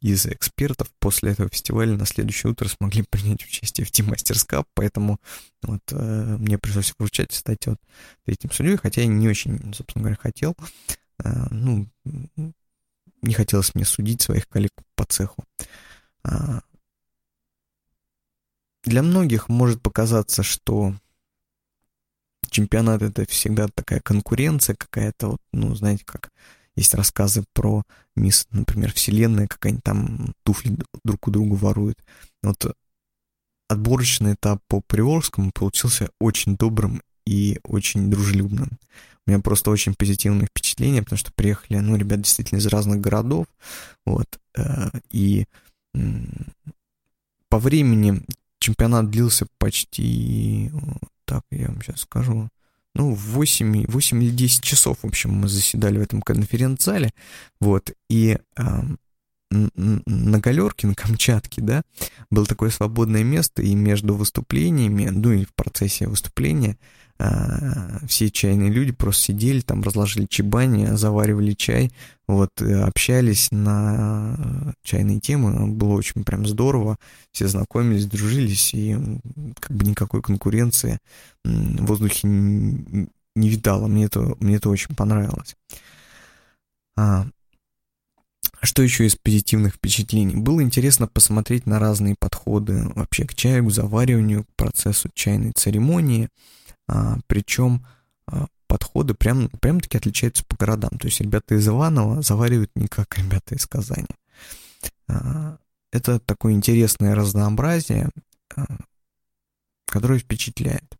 из 0.00 0.26
экспертов 0.26 0.88
после 1.00 1.32
этого 1.32 1.48
фестиваля 1.48 1.96
на 1.96 2.06
следующее 2.06 2.52
утро 2.52 2.68
смогли 2.68 3.02
принять 3.10 3.44
участие 3.44 3.84
в 3.84 3.90
Team 3.90 4.08
Masters 4.08 4.48
Cup, 4.48 4.66
поэтому 4.74 5.18
вот 5.62 5.82
э, 5.90 6.36
мне 6.38 6.56
пришлось 6.56 6.94
вручать, 6.96 7.30
кстати, 7.30 7.70
вот 7.70 7.78
третьим 8.24 8.52
судьей, 8.52 8.76
хотя 8.76 9.00
я 9.00 9.08
не 9.08 9.28
очень, 9.28 9.74
собственно 9.74 10.04
говоря, 10.04 10.16
хотел, 10.20 10.54
э, 11.24 11.46
ну, 11.50 11.88
не 13.22 13.34
хотелось 13.34 13.74
мне 13.74 13.84
судить 13.84 14.22
своих 14.22 14.48
коллег 14.48 14.72
по 14.94 15.04
цеху. 15.04 15.44
А, 16.22 16.62
для 18.84 19.02
многих 19.02 19.48
может 19.48 19.82
показаться, 19.82 20.42
что 20.42 20.94
чемпионат 22.48 23.02
это 23.02 23.26
всегда 23.26 23.68
такая 23.68 24.00
конкуренция 24.00 24.76
какая-то, 24.76 25.32
вот, 25.32 25.40
ну, 25.52 25.74
знаете, 25.74 26.04
как 26.04 26.30
есть 26.76 26.94
рассказы 26.94 27.44
про 27.52 27.82
мисс, 28.16 28.46
например, 28.50 28.92
вселенная, 28.92 29.46
как 29.46 29.66
они 29.66 29.78
там 29.82 30.34
туфли 30.44 30.76
друг 31.04 31.28
у 31.28 31.30
друга 31.30 31.54
воруют. 31.54 31.98
Вот 32.42 32.74
отборочный 33.68 34.34
этап 34.34 34.60
по 34.68 34.80
Приволжскому 34.80 35.52
получился 35.52 36.10
очень 36.20 36.56
добрым 36.56 37.02
и 37.26 37.60
очень 37.62 38.10
дружелюбным. 38.10 38.78
У 39.26 39.30
меня 39.30 39.40
просто 39.40 39.70
очень 39.70 39.94
позитивное 39.94 40.46
впечатление, 40.46 41.02
потому 41.02 41.18
что 41.18 41.32
приехали, 41.32 41.78
ну, 41.78 41.96
ребят 41.96 42.22
действительно 42.22 42.58
из 42.58 42.66
разных 42.66 43.00
городов, 43.00 43.46
вот, 44.04 44.26
э, 44.56 44.90
и 45.10 45.46
по 47.48 47.58
времени 47.58 48.22
чемпионат 48.58 49.10
длился 49.10 49.46
почти 49.58 50.70
так, 51.24 51.44
я 51.50 51.68
вам 51.68 51.80
сейчас 51.82 52.00
скажу. 52.00 52.48
Ну, 52.94 53.14
8, 53.14 53.86
8 53.86 54.22
или 54.22 54.30
10 54.30 54.62
часов, 54.62 54.98
в 55.02 55.06
общем, 55.06 55.30
мы 55.32 55.48
заседали 55.48 55.98
в 55.98 56.02
этом 56.02 56.22
конференц-зале. 56.22 57.12
Вот, 57.60 57.92
и 58.08 58.38
э, 58.56 58.62
на 59.50 60.38
галерке, 60.38 60.86
на 60.86 60.94
Камчатке, 60.94 61.60
да, 61.60 61.82
было 62.30 62.46
такое 62.46 62.70
свободное 62.70 63.24
место, 63.24 63.62
и 63.62 63.74
между 63.74 64.14
выступлениями, 64.14 65.08
ну 65.08 65.32
и 65.32 65.44
в 65.44 65.54
процессе 65.54 66.06
выступления 66.06 66.78
а, 67.22 67.98
все 68.06 68.30
чайные 68.30 68.70
люди 68.70 68.92
просто 68.92 69.24
сидели 69.24 69.60
там, 69.60 69.82
разложили 69.82 70.24
чебани, 70.24 70.86
заваривали 70.96 71.52
чай, 71.52 71.92
вот, 72.26 72.48
общались 72.62 73.48
на 73.50 74.74
чайные 74.82 75.20
темы, 75.20 75.66
было 75.66 75.92
очень 75.96 76.24
прям 76.24 76.46
здорово, 76.46 76.96
все 77.30 77.46
знакомились, 77.46 78.06
дружились, 78.06 78.72
и 78.72 78.96
как 79.58 79.76
бы 79.76 79.84
никакой 79.84 80.22
конкуренции 80.22 80.98
в 81.44 81.84
воздухе 81.84 82.26
не, 82.26 83.08
не 83.36 83.48
видала, 83.50 83.86
мне 83.86 84.04
это, 84.04 84.34
мне 84.40 84.56
это 84.56 84.70
очень 84.70 84.94
понравилось. 84.94 85.56
А, 86.96 87.26
что 88.62 88.82
еще 88.82 89.04
из 89.04 89.16
позитивных 89.16 89.74
впечатлений? 89.74 90.36
Было 90.36 90.62
интересно 90.62 91.06
посмотреть 91.06 91.66
на 91.66 91.78
разные 91.78 92.14
подходы 92.18 92.90
вообще 92.94 93.26
к 93.26 93.34
чаю, 93.34 93.66
к 93.66 93.72
завариванию, 93.72 94.44
к 94.44 94.56
процессу 94.56 95.10
чайной 95.12 95.52
церемонии– 95.52 96.30
причем 97.26 97.86
а, 98.26 98.46
подходы 98.66 99.14
прям, 99.14 99.48
прям 99.48 99.80
таки 99.80 99.98
отличаются 99.98 100.44
по 100.44 100.56
городам. 100.56 100.90
То 100.98 101.06
есть 101.06 101.20
ребята 101.20 101.54
из 101.54 101.66
Иванова 101.68 102.22
заваривают 102.22 102.70
не 102.74 102.88
как 102.88 103.18
ребята 103.18 103.54
из 103.54 103.66
Казани. 103.66 104.06
А, 105.08 105.58
это 105.92 106.20
такое 106.20 106.52
интересное 106.52 107.14
разнообразие. 107.14 108.10
которая 109.86 110.18
впечатляет. 110.18 110.96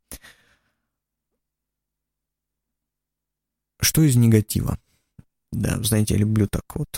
Что 3.81 4.03
из 4.03 4.17
негатива? 4.17 4.79
Да, 5.53 5.83
знаете, 5.83 6.15
я 6.15 6.21
люблю 6.21 6.47
так 6.49 6.65
вот, 6.75 6.89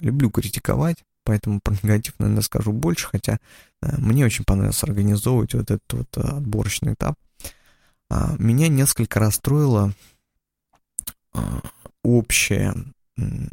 люблю 0.00 0.30
критиковать, 0.30 1.04
поэтому 1.24 1.60
про 1.60 1.74
негатив, 1.82 2.18
наверное, 2.18 2.42
скажу 2.42 2.72
больше, 2.72 3.06
хотя 3.06 3.38
мне 3.80 4.24
очень 4.24 4.44
понравилось 4.44 4.82
организовывать 4.82 5.54
вот 5.54 5.70
этот 5.70 5.92
вот 5.92 6.18
отборочный 6.18 6.94
этап. 6.94 7.16
А, 8.10 8.34
меня 8.38 8.68
несколько 8.68 9.20
расстроило 9.20 9.92
общее, 12.02 12.74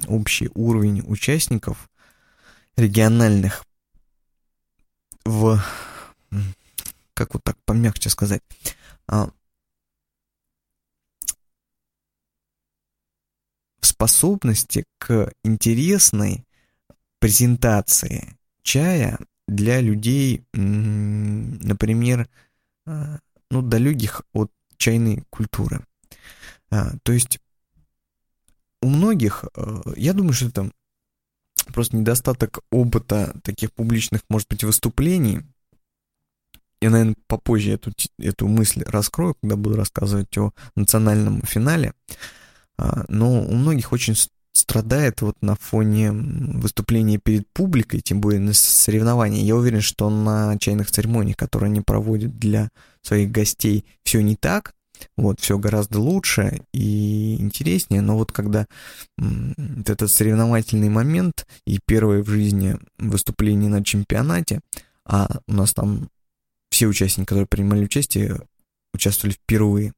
общий 0.07 0.49
уровень 0.53 1.01
участников 1.05 1.89
региональных 2.77 3.65
в, 5.25 5.59
как 7.13 7.33
вот 7.33 7.43
так 7.43 7.57
помягче 7.65 8.09
сказать, 8.09 8.41
а, 9.07 9.29
способности 13.81 14.85
к 14.99 15.31
интересной 15.43 16.45
презентации 17.19 18.37
чая 18.61 19.17
для 19.47 19.79
людей, 19.79 20.45
например, 20.53 22.27
а, 22.85 23.19
ну, 23.49 23.61
далеких 23.61 24.21
от 24.33 24.51
чайной 24.77 25.23
культуры. 25.29 25.85
А, 26.69 26.93
то 27.03 27.11
есть 27.11 27.39
у 28.81 28.87
многих, 28.87 29.45
э, 29.55 29.81
я 29.95 30.13
думаю, 30.13 30.33
что 30.33 30.47
это 30.47 30.71
просто 31.73 31.97
недостаток 31.97 32.59
опыта 32.71 33.35
таких 33.43 33.73
публичных, 33.73 34.21
может 34.29 34.47
быть, 34.49 34.63
выступлений. 34.63 35.41
Я, 36.81 36.89
наверное, 36.89 37.15
попозже 37.27 37.71
эту, 37.71 37.91
эту 38.19 38.47
мысль 38.47 38.83
раскрою, 38.83 39.35
когда 39.41 39.55
буду 39.55 39.75
рассказывать 39.75 40.37
о 40.37 40.51
национальном 40.75 41.41
финале. 41.41 41.93
А, 42.77 43.05
но 43.07 43.41
у 43.41 43.53
многих 43.53 43.91
очень 43.91 44.15
страдает 44.55 45.21
вот 45.21 45.35
на 45.41 45.55
фоне 45.55 46.11
выступления 46.11 47.17
перед 47.17 47.45
публикой, 47.51 47.99
тем 47.99 48.21
более 48.21 48.39
на 48.39 48.53
соревновании. 48.53 49.43
Я 49.43 49.55
уверен, 49.55 49.81
что 49.81 50.09
на 50.09 50.57
чайных 50.57 50.89
церемониях, 50.89 51.35
которые 51.35 51.67
они 51.67 51.81
проводят 51.81 52.39
для 52.39 52.69
своих 53.01 53.31
гостей, 53.31 53.85
все 54.03 54.21
не 54.21 54.37
так, 54.37 54.73
вот, 55.17 55.41
все 55.41 55.57
гораздо 55.57 55.99
лучше 55.99 56.61
и 56.73 57.35
интереснее, 57.35 58.01
но 58.01 58.17
вот 58.17 58.31
когда 58.31 58.65
вот 59.17 59.89
этот 59.89 60.09
соревновательный 60.09 60.89
момент 60.89 61.45
и 61.67 61.79
первое 61.85 62.23
в 62.23 62.29
жизни 62.29 62.77
выступление 62.97 63.69
на 63.69 63.83
чемпионате, 63.83 64.61
а 65.05 65.41
у 65.47 65.53
нас 65.53 65.73
там 65.73 66.09
все 66.71 66.87
участники, 66.87 67.27
которые 67.27 67.47
принимали 67.47 67.83
участие, 67.83 68.41
участвовали 68.93 69.33
впервые, 69.35 69.93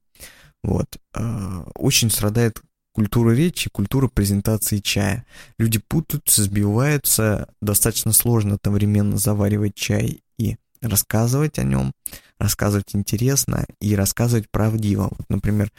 вот, 0.64 0.98
а, 1.14 1.62
очень 1.76 2.10
страдает 2.10 2.60
культура 2.98 3.30
речи, 3.30 3.70
культура 3.70 4.08
презентации 4.08 4.78
чая. 4.78 5.24
Люди 5.56 5.78
путаются, 5.78 6.42
сбиваются, 6.42 7.48
достаточно 7.60 8.12
сложно 8.12 8.56
одновременно 8.56 9.16
заваривать 9.18 9.76
чай 9.76 10.24
и 10.36 10.56
рассказывать 10.80 11.60
о 11.60 11.62
нем, 11.62 11.92
рассказывать 12.40 12.96
интересно 12.96 13.66
и 13.80 13.94
рассказывать 13.94 14.50
правдиво. 14.50 15.10
Вот, 15.16 15.30
например, 15.30 15.70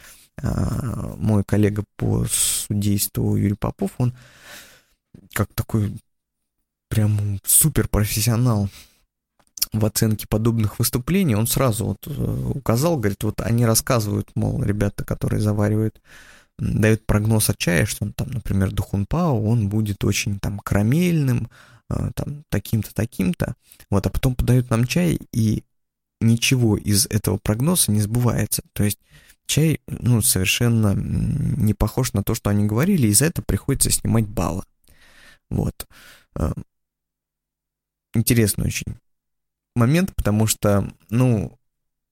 а, 0.42 1.14
мой 1.18 1.44
коллега 1.44 1.84
по 1.96 2.24
судейству 2.30 3.36
Юрий 3.36 3.54
Попов, 3.54 3.90
он 3.98 4.14
как 5.34 5.52
такой 5.52 5.92
прям 6.88 7.38
супер 7.44 7.86
профессионал 7.88 8.70
в 9.74 9.84
оценке 9.84 10.26
подобных 10.26 10.78
выступлений, 10.78 11.34
он 11.34 11.46
сразу 11.46 11.84
вот 11.84 11.98
э, 12.06 12.50
указал, 12.54 12.96
говорит, 12.96 13.22
вот 13.24 13.42
они 13.42 13.66
рассказывают, 13.66 14.30
мол, 14.34 14.62
ребята, 14.62 15.04
которые 15.04 15.42
заваривают 15.42 16.00
дает 16.60 17.06
прогноз 17.06 17.50
от 17.50 17.58
чая, 17.58 17.86
что 17.86 18.04
он 18.04 18.12
там, 18.12 18.30
например, 18.30 18.70
Духунпао, 18.70 19.42
он 19.42 19.68
будет 19.68 20.04
очень 20.04 20.38
там 20.38 20.58
карамельным, 20.58 21.50
э, 21.88 22.10
там 22.14 22.44
таким-то, 22.48 22.94
таким-то, 22.94 23.56
вот, 23.90 24.06
а 24.06 24.10
потом 24.10 24.34
подают 24.34 24.70
нам 24.70 24.86
чай, 24.86 25.18
и 25.32 25.64
ничего 26.20 26.76
из 26.76 27.06
этого 27.06 27.38
прогноза 27.38 27.90
не 27.90 28.00
сбывается. 28.00 28.62
То 28.72 28.84
есть 28.84 28.98
чай, 29.46 29.80
ну, 29.86 30.22
совершенно 30.22 30.94
не 30.94 31.74
похож 31.74 32.12
на 32.12 32.22
то, 32.22 32.34
что 32.34 32.50
они 32.50 32.66
говорили, 32.66 33.08
и 33.08 33.14
за 33.14 33.26
это 33.26 33.42
приходится 33.42 33.90
снимать 33.90 34.28
баллы. 34.28 34.62
Вот. 35.48 35.86
Э, 36.36 36.52
интересный 38.14 38.66
очень 38.66 38.96
момент, 39.74 40.14
потому 40.14 40.46
что, 40.46 40.92
ну, 41.08 41.58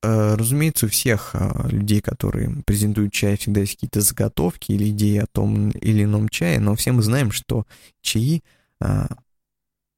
разумеется, 0.02 0.86
у 0.86 0.88
всех 0.88 1.30
э, 1.34 1.68
людей, 1.68 2.00
которые 2.00 2.62
презентуют 2.64 3.12
чай, 3.12 3.36
всегда 3.36 3.60
есть 3.60 3.74
какие-то 3.74 4.00
заготовки 4.00 4.72
или 4.72 4.90
идеи 4.90 5.18
о 5.18 5.26
том 5.26 5.70
или 5.70 6.04
ином 6.04 6.28
чае, 6.28 6.60
но 6.60 6.76
все 6.76 6.92
мы 6.92 7.02
знаем, 7.02 7.32
что 7.32 7.66
чаи 8.00 8.42
э, 8.80 9.06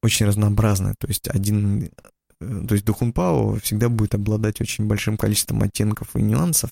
очень 0.02 0.26
разнообразны. 0.26 0.94
То 0.98 1.06
есть 1.06 1.28
один, 1.28 1.90
то 2.38 2.74
есть 2.74 2.84
Духунпао 2.84 3.56
всегда 3.56 3.90
будет 3.90 4.14
обладать 4.14 4.60
очень 4.60 4.86
большим 4.86 5.18
количеством 5.18 5.62
оттенков 5.62 6.16
и 6.16 6.22
нюансов, 6.22 6.70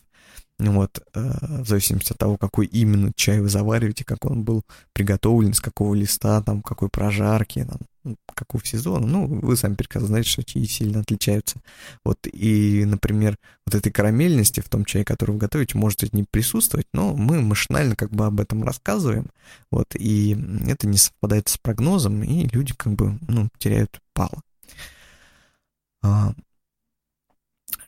вот, 0.58 1.00
в 1.14 1.66
зависимости 1.66 2.12
от 2.12 2.18
того, 2.18 2.36
какой 2.36 2.66
именно 2.66 3.12
чай 3.14 3.40
вы 3.40 3.48
завариваете, 3.48 4.04
как 4.04 4.24
он 4.24 4.42
был 4.42 4.62
приготовлен, 4.92 5.54
с 5.54 5.60
какого 5.60 5.94
листа, 5.94 6.42
там, 6.42 6.62
какой 6.62 6.88
прожарки, 6.88 7.64
там, 7.64 8.16
какого 8.34 8.64
сезона, 8.64 9.06
ну, 9.06 9.26
вы 9.26 9.56
сами 9.56 9.74
прекрасно 9.74 10.08
знаете, 10.08 10.30
что 10.30 10.42
чаи 10.42 10.64
сильно 10.64 11.00
отличаются. 11.00 11.60
Вот, 12.04 12.18
и, 12.32 12.84
например, 12.86 13.36
вот 13.66 13.74
этой 13.74 13.92
карамельности 13.92 14.60
в 14.60 14.68
том 14.68 14.84
чае, 14.84 15.04
который 15.04 15.32
вы 15.32 15.38
готовите, 15.38 15.76
может 15.78 16.12
не 16.12 16.24
присутствовать, 16.24 16.86
но 16.92 17.14
мы 17.14 17.40
машинально 17.40 17.94
как 17.96 18.10
бы 18.10 18.26
об 18.26 18.40
этом 18.40 18.64
рассказываем, 18.64 19.26
вот, 19.70 19.94
и 19.94 20.36
это 20.66 20.88
не 20.88 20.96
совпадает 20.96 21.48
с 21.48 21.58
прогнозом, 21.58 22.22
и 22.22 22.48
люди 22.48 22.74
как 22.74 22.94
бы, 22.94 23.18
ну, 23.28 23.48
теряют 23.58 24.00
пало. 24.12 24.42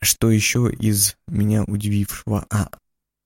Что 0.01 0.31
еще 0.31 0.71
из 0.71 1.15
меня 1.27 1.63
удивившего? 1.63 2.45
А, 2.49 2.69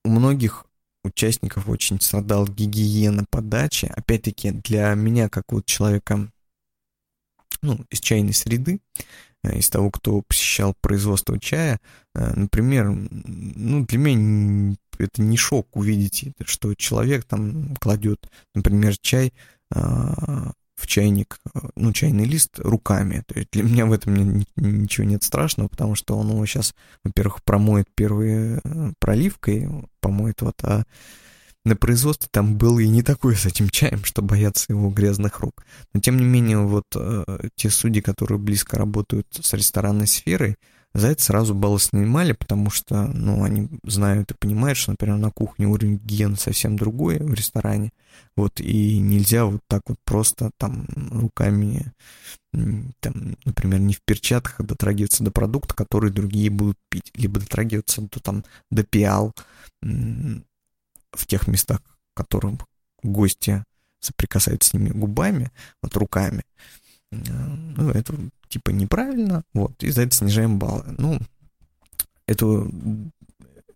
у 0.03 0.09
многих 0.09 0.65
участников 1.03 1.69
очень 1.69 2.01
страдал 2.01 2.47
гигиена 2.47 3.25
подачи. 3.29 3.85
Опять-таки, 3.85 4.51
для 4.51 4.93
меня, 4.93 5.29
как 5.29 5.45
вот 5.51 5.65
человека 5.65 6.29
ну, 7.61 7.79
из 7.89 7.99
чайной 7.99 8.33
среды, 8.33 8.79
э, 9.43 9.57
из 9.57 9.69
того, 9.69 9.89
кто 9.89 10.21
посещал 10.21 10.75
производство 10.81 11.39
чая, 11.39 11.79
э, 12.13 12.33
например, 12.35 12.89
ну, 12.89 13.85
для 13.85 13.97
меня 13.97 14.75
это 14.97 15.21
не 15.21 15.37
шок 15.37 15.75
увидеть, 15.75 16.33
что 16.45 16.73
человек 16.73 17.25
там 17.25 17.75
кладет, 17.77 18.29
например, 18.53 18.97
чай 18.97 19.33
а, 19.71 20.51
в 20.75 20.87
чайник, 20.87 21.39
ну, 21.75 21.93
чайный 21.93 22.25
лист 22.25 22.59
руками. 22.59 23.23
То 23.27 23.39
есть 23.39 23.51
для 23.51 23.63
меня 23.63 23.85
в 23.85 23.93
этом 23.93 24.43
ничего 24.55 25.05
нет 25.05 25.23
страшного, 25.23 25.67
потому 25.69 25.95
что 25.95 26.17
он 26.17 26.29
его 26.29 26.45
сейчас, 26.45 26.75
во-первых, 27.03 27.43
промоет 27.43 27.87
первой 27.95 28.59
э, 28.63 28.91
проливкой, 28.99 29.69
помоет 30.01 30.41
вот, 30.41 30.55
а 30.63 30.83
на 31.63 31.75
производстве 31.75 32.29
там 32.31 32.57
был 32.57 32.77
и 32.77 32.87
не 32.87 33.01
такой 33.01 33.35
с 33.35 33.45
этим 33.45 33.69
чаем, 33.69 34.03
что 34.03 34.21
бояться 34.21 34.65
его 34.69 34.89
грязных 34.89 35.39
рук. 35.39 35.65
Но 35.93 35.99
тем 35.99 36.17
не 36.17 36.25
менее, 36.25 36.59
вот 36.59 36.85
э, 36.95 37.23
те 37.55 37.69
судьи, 37.69 38.01
которые 38.01 38.37
близко 38.37 38.77
работают 38.77 39.27
с 39.31 39.53
ресторанной 39.53 40.07
сферой, 40.07 40.57
за 40.95 41.09
это 41.09 41.21
сразу 41.21 41.53
баллы 41.53 41.77
снимали, 41.79 42.31
потому 42.31 42.69
что, 42.69 43.07
ну, 43.07 43.43
они 43.43 43.67
знают 43.83 44.31
и 44.31 44.35
понимают, 44.35 44.77
что, 44.77 44.91
например, 44.91 45.17
на 45.17 45.29
кухне 45.29 45.67
уровень 45.67 45.97
гигиены 45.97 46.37
совсем 46.37 46.77
другой 46.77 47.19
в 47.19 47.33
ресторане, 47.33 47.91
вот, 48.37 48.61
и 48.61 48.99
нельзя 48.99 49.45
вот 49.45 49.59
так 49.67 49.81
вот 49.87 49.97
просто 50.05 50.51
там 50.57 50.87
руками, 51.11 51.91
там, 52.53 53.35
например, 53.43 53.81
не 53.81 53.93
в 53.93 54.01
перчатках 54.05 54.65
дотрагиваться 54.65 55.21
до 55.21 55.31
продукта, 55.31 55.75
который 55.75 56.11
другие 56.11 56.49
будут 56.49 56.77
пить, 56.89 57.11
либо 57.13 57.41
дотрагиваться 57.41 58.01
до, 58.01 58.21
там, 58.21 58.45
до 58.71 58.83
пиал, 58.83 59.33
в 59.81 61.27
тех 61.27 61.47
местах, 61.47 61.81
в 62.13 62.15
которых 62.15 62.53
гости 63.03 63.65
соприкасаются 63.99 64.69
с 64.69 64.73
ними 64.73 64.89
губами, 64.89 65.51
вот 65.81 65.97
руками, 65.97 66.43
ну, 67.77 67.89
это 67.91 68.13
типа 68.47 68.69
неправильно, 68.69 69.43
вот, 69.53 69.83
и 69.83 69.89
за 69.89 70.03
это 70.03 70.15
снижаем 70.15 70.59
баллы. 70.59 70.83
Ну, 70.97 71.19
это, 72.27 72.67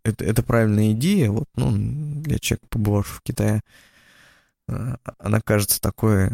это, 0.04 0.24
это 0.24 0.44
правильная 0.44 0.94
идея, 0.94 1.32
вот, 1.32 1.48
ну, 1.56 1.72
для 2.22 2.40
человека, 2.40 2.68
побывавшего 2.70 3.18
в 3.18 3.22
Китае, 3.22 3.62
э, 4.68 4.96
она 5.18 5.42
кажется 5.42 5.82
такой 5.82 6.30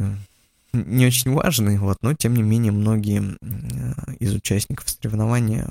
не 0.74 1.06
очень 1.06 1.32
важной, 1.32 1.78
вот, 1.78 1.98
но 2.02 2.13
тем 2.13 2.36
не 2.36 2.44
менее 2.44 2.72
многие 2.72 3.38
э, 3.41 4.13
из 4.20 4.34
участников 4.34 4.89
соревнования 4.89 5.68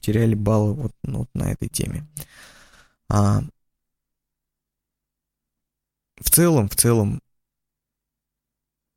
теряли 0.00 0.34
баллы 0.34 0.74
вот, 0.74 0.92
ну, 1.02 1.20
вот 1.20 1.28
на 1.34 1.52
этой 1.52 1.68
теме. 1.68 2.06
А 3.08 3.42
в 6.20 6.30
целом, 6.30 6.68
в 6.68 6.76
целом, 6.76 7.21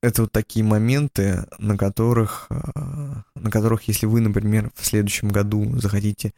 это 0.06 0.22
вот 0.22 0.32
такие 0.32 0.64
моменты, 0.64 1.46
на 1.58 1.78
которых, 1.78 2.48
на 2.50 3.52
которых, 3.52 3.88
если 3.88 4.06
вы, 4.06 4.22
например, 4.22 4.72
в 4.76 4.86
следующем 4.86 5.30
году 5.30 5.80
захотите 5.80 6.34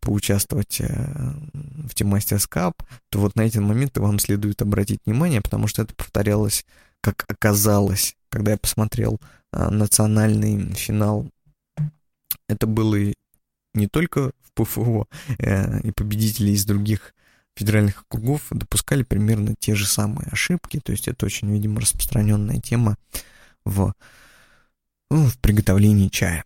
поучаствовать 0.00 0.80
в 0.80 1.94
Team 1.94 2.10
Masters 2.12 2.48
Cup, 2.50 2.74
то 3.10 3.18
вот 3.18 3.36
на 3.36 3.42
эти 3.42 3.58
моменты 3.58 4.00
вам 4.00 4.18
следует 4.18 4.62
обратить 4.62 5.00
внимание, 5.04 5.42
потому 5.42 5.66
что 5.66 5.82
это 5.82 5.94
повторялось, 5.94 6.64
как 7.02 7.24
оказалось, 7.28 8.16
когда 8.30 8.52
я 8.52 8.56
посмотрел 8.56 9.20
национальный 9.52 10.72
финал. 10.74 11.28
Это 12.48 12.66
было 12.66 12.96
не 13.74 13.86
только 13.86 14.32
в 14.42 14.52
ПФО, 14.54 15.08
и 15.38 15.90
победители 15.92 16.52
из 16.52 16.64
других 16.64 17.14
федеральных 17.60 18.00
округов 18.02 18.46
допускали 18.50 19.02
примерно 19.02 19.54
те 19.58 19.74
же 19.74 19.86
самые 19.86 20.28
ошибки. 20.30 20.80
То 20.80 20.92
есть 20.92 21.08
это 21.08 21.26
очень, 21.26 21.52
видимо, 21.52 21.80
распространенная 21.80 22.58
тема 22.58 22.96
в, 23.66 23.92
ну, 25.10 25.26
в 25.26 25.38
приготовлении 25.38 26.08
чая. 26.08 26.44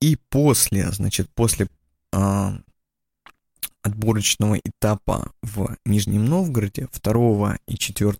И 0.00 0.16
после, 0.28 0.90
значит, 0.92 1.30
после 1.34 1.68
отборочного 3.82 4.58
этапа 4.58 5.32
в 5.42 5.76
Нижнем 5.84 6.24
Новгороде 6.24 6.88
2 7.02 7.58
и 7.66 7.76
4 7.76 8.12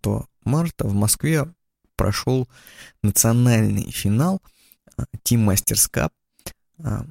марта 0.45 0.87
в 0.87 0.95
Москве 0.95 1.53
прошел 1.97 2.49
национальный 3.03 3.91
финал 3.91 4.41
а, 4.97 5.05
Team 5.25 5.47
Masters 5.47 5.91
Cup. 5.91 6.11
А, 6.83 7.05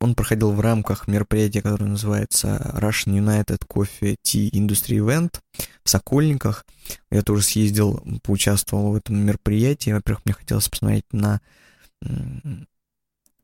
он 0.00 0.14
проходил 0.14 0.52
в 0.52 0.60
рамках 0.60 1.08
мероприятия, 1.08 1.62
которое 1.62 1.86
называется 1.86 2.72
Russian 2.74 3.18
United 3.18 3.66
Coffee 3.68 4.16
Tea 4.24 4.50
Industry 4.50 4.98
Event 4.98 5.40
в 5.84 5.90
Сокольниках. 5.90 6.64
Я 7.10 7.22
тоже 7.22 7.42
съездил, 7.42 8.02
поучаствовал 8.22 8.92
в 8.92 8.96
этом 8.96 9.16
мероприятии. 9.16 9.90
Во-первых, 9.90 10.24
мне 10.24 10.34
хотелось 10.34 10.68
посмотреть 10.68 11.12
на 11.12 11.40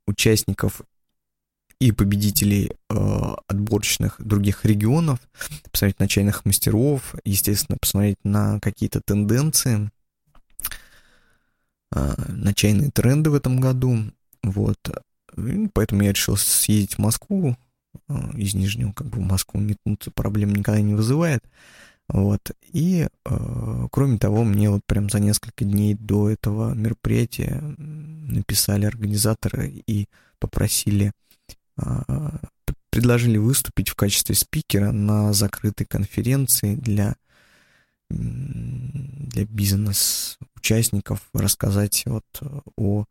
участников 0.06 0.82
и 1.80 1.92
победителей 1.92 2.72
э, 2.90 3.34
отборочных 3.46 4.16
других 4.18 4.64
регионов, 4.64 5.20
посмотреть 5.70 6.00
на 6.00 6.08
чайных 6.08 6.44
мастеров, 6.44 7.14
естественно, 7.24 7.78
посмотреть 7.80 8.18
на 8.24 8.58
какие-то 8.60 9.00
тенденции, 9.00 9.90
э, 11.94 12.14
на 12.28 12.52
тренды 12.52 13.30
в 13.30 13.34
этом 13.34 13.60
году. 13.60 13.98
Вот. 14.42 14.78
И 15.36 15.68
поэтому 15.72 16.02
я 16.02 16.12
решил 16.12 16.36
съездить 16.36 16.94
в 16.94 16.98
Москву, 16.98 17.56
э, 18.08 18.14
из 18.34 18.54
Нижнего, 18.54 18.92
как 18.92 19.08
бы 19.08 19.18
в 19.18 19.22
Москву 19.22 19.60
метнуться 19.60 20.10
проблем 20.10 20.54
никогда 20.54 20.80
не 20.80 20.94
вызывает. 20.94 21.44
Вот. 22.08 22.40
И, 22.72 23.06
э, 23.24 23.86
кроме 23.92 24.18
того, 24.18 24.42
мне 24.42 24.70
вот 24.70 24.80
прям 24.86 25.10
за 25.10 25.20
несколько 25.20 25.64
дней 25.64 25.94
до 25.94 26.28
этого 26.28 26.74
мероприятия 26.74 27.62
написали 27.78 28.86
организаторы 28.86 29.82
и 29.86 30.08
попросили 30.40 31.12
предложили 32.90 33.38
выступить 33.38 33.90
в 33.90 33.94
качестве 33.94 34.34
спикера 34.34 34.90
на 34.90 35.32
закрытой 35.32 35.84
конференции 35.84 36.74
для, 36.74 37.16
для 38.10 39.44
бизнес-участников, 39.44 41.28
рассказать 41.32 42.02
вот 42.06 42.26
о, 42.76 43.04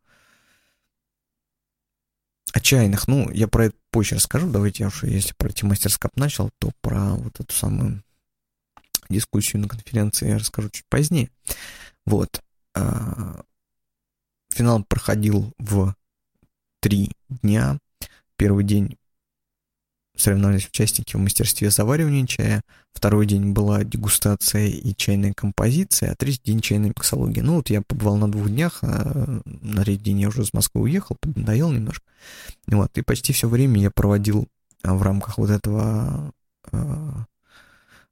о 2.52 2.60
чайных. 2.60 3.08
Ну, 3.08 3.30
я 3.30 3.48
про 3.48 3.66
это 3.66 3.76
позже 3.90 4.16
расскажу. 4.16 4.50
Давайте 4.50 4.82
я 4.82 4.88
уже, 4.88 5.06
если 5.06 5.32
про 5.34 5.50
мастерскап 5.62 6.16
начал, 6.16 6.50
то 6.58 6.70
про 6.80 7.14
вот 7.14 7.40
эту 7.40 7.54
самую 7.54 8.02
дискуссию 9.08 9.62
на 9.62 9.68
конференции 9.68 10.28
я 10.28 10.38
расскажу 10.38 10.70
чуть 10.70 10.86
позднее. 10.90 11.30
Вот. 12.04 12.42
А, 12.74 13.42
финал 14.50 14.84
проходил 14.84 15.52
в 15.58 15.94
три 16.80 17.12
дня. 17.28 17.78
Первый 18.38 18.64
день 18.64 18.96
соревновались 20.16 20.68
участники 20.68 21.16
в 21.16 21.20
мастерстве 21.20 21.70
заваривания 21.70 22.26
чая, 22.26 22.62
второй 22.92 23.26
день 23.26 23.52
была 23.52 23.84
дегустация 23.84 24.66
и 24.66 24.94
чайная 24.96 25.32
композиция, 25.32 26.12
а 26.12 26.16
третий 26.16 26.52
день 26.52 26.60
чайная 26.60 26.88
миксология. 26.88 27.42
Ну 27.42 27.56
вот 27.56 27.70
я 27.70 27.82
побывал 27.82 28.16
на 28.16 28.30
двух 28.30 28.48
днях, 28.48 28.78
а 28.82 29.40
на 29.44 29.82
третий 29.82 30.04
день 30.04 30.20
я 30.20 30.28
уже 30.28 30.42
из 30.42 30.52
Москвы 30.52 30.82
уехал, 30.82 31.16
надоел 31.34 31.72
немножко. 31.72 32.04
Вот, 32.68 32.96
и 32.96 33.02
почти 33.02 33.32
все 33.32 33.48
время 33.48 33.80
я 33.80 33.90
проводил 33.90 34.48
а, 34.82 34.94
в 34.94 35.02
рамках 35.02 35.38
вот 35.38 35.50
этого 35.50 36.32
uh, 36.70 37.24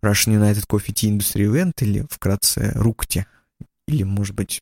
Russian 0.03 0.35
United 0.41 0.67
Coffee 0.69 0.93
Tea 0.93 1.17
Industry 1.17 1.47
Event, 1.47 1.73
или 1.81 2.07
вкратце 2.11 2.73
РУКТИ, 2.75 3.27
или, 3.87 4.03
может 4.03 4.35
быть, 4.35 4.61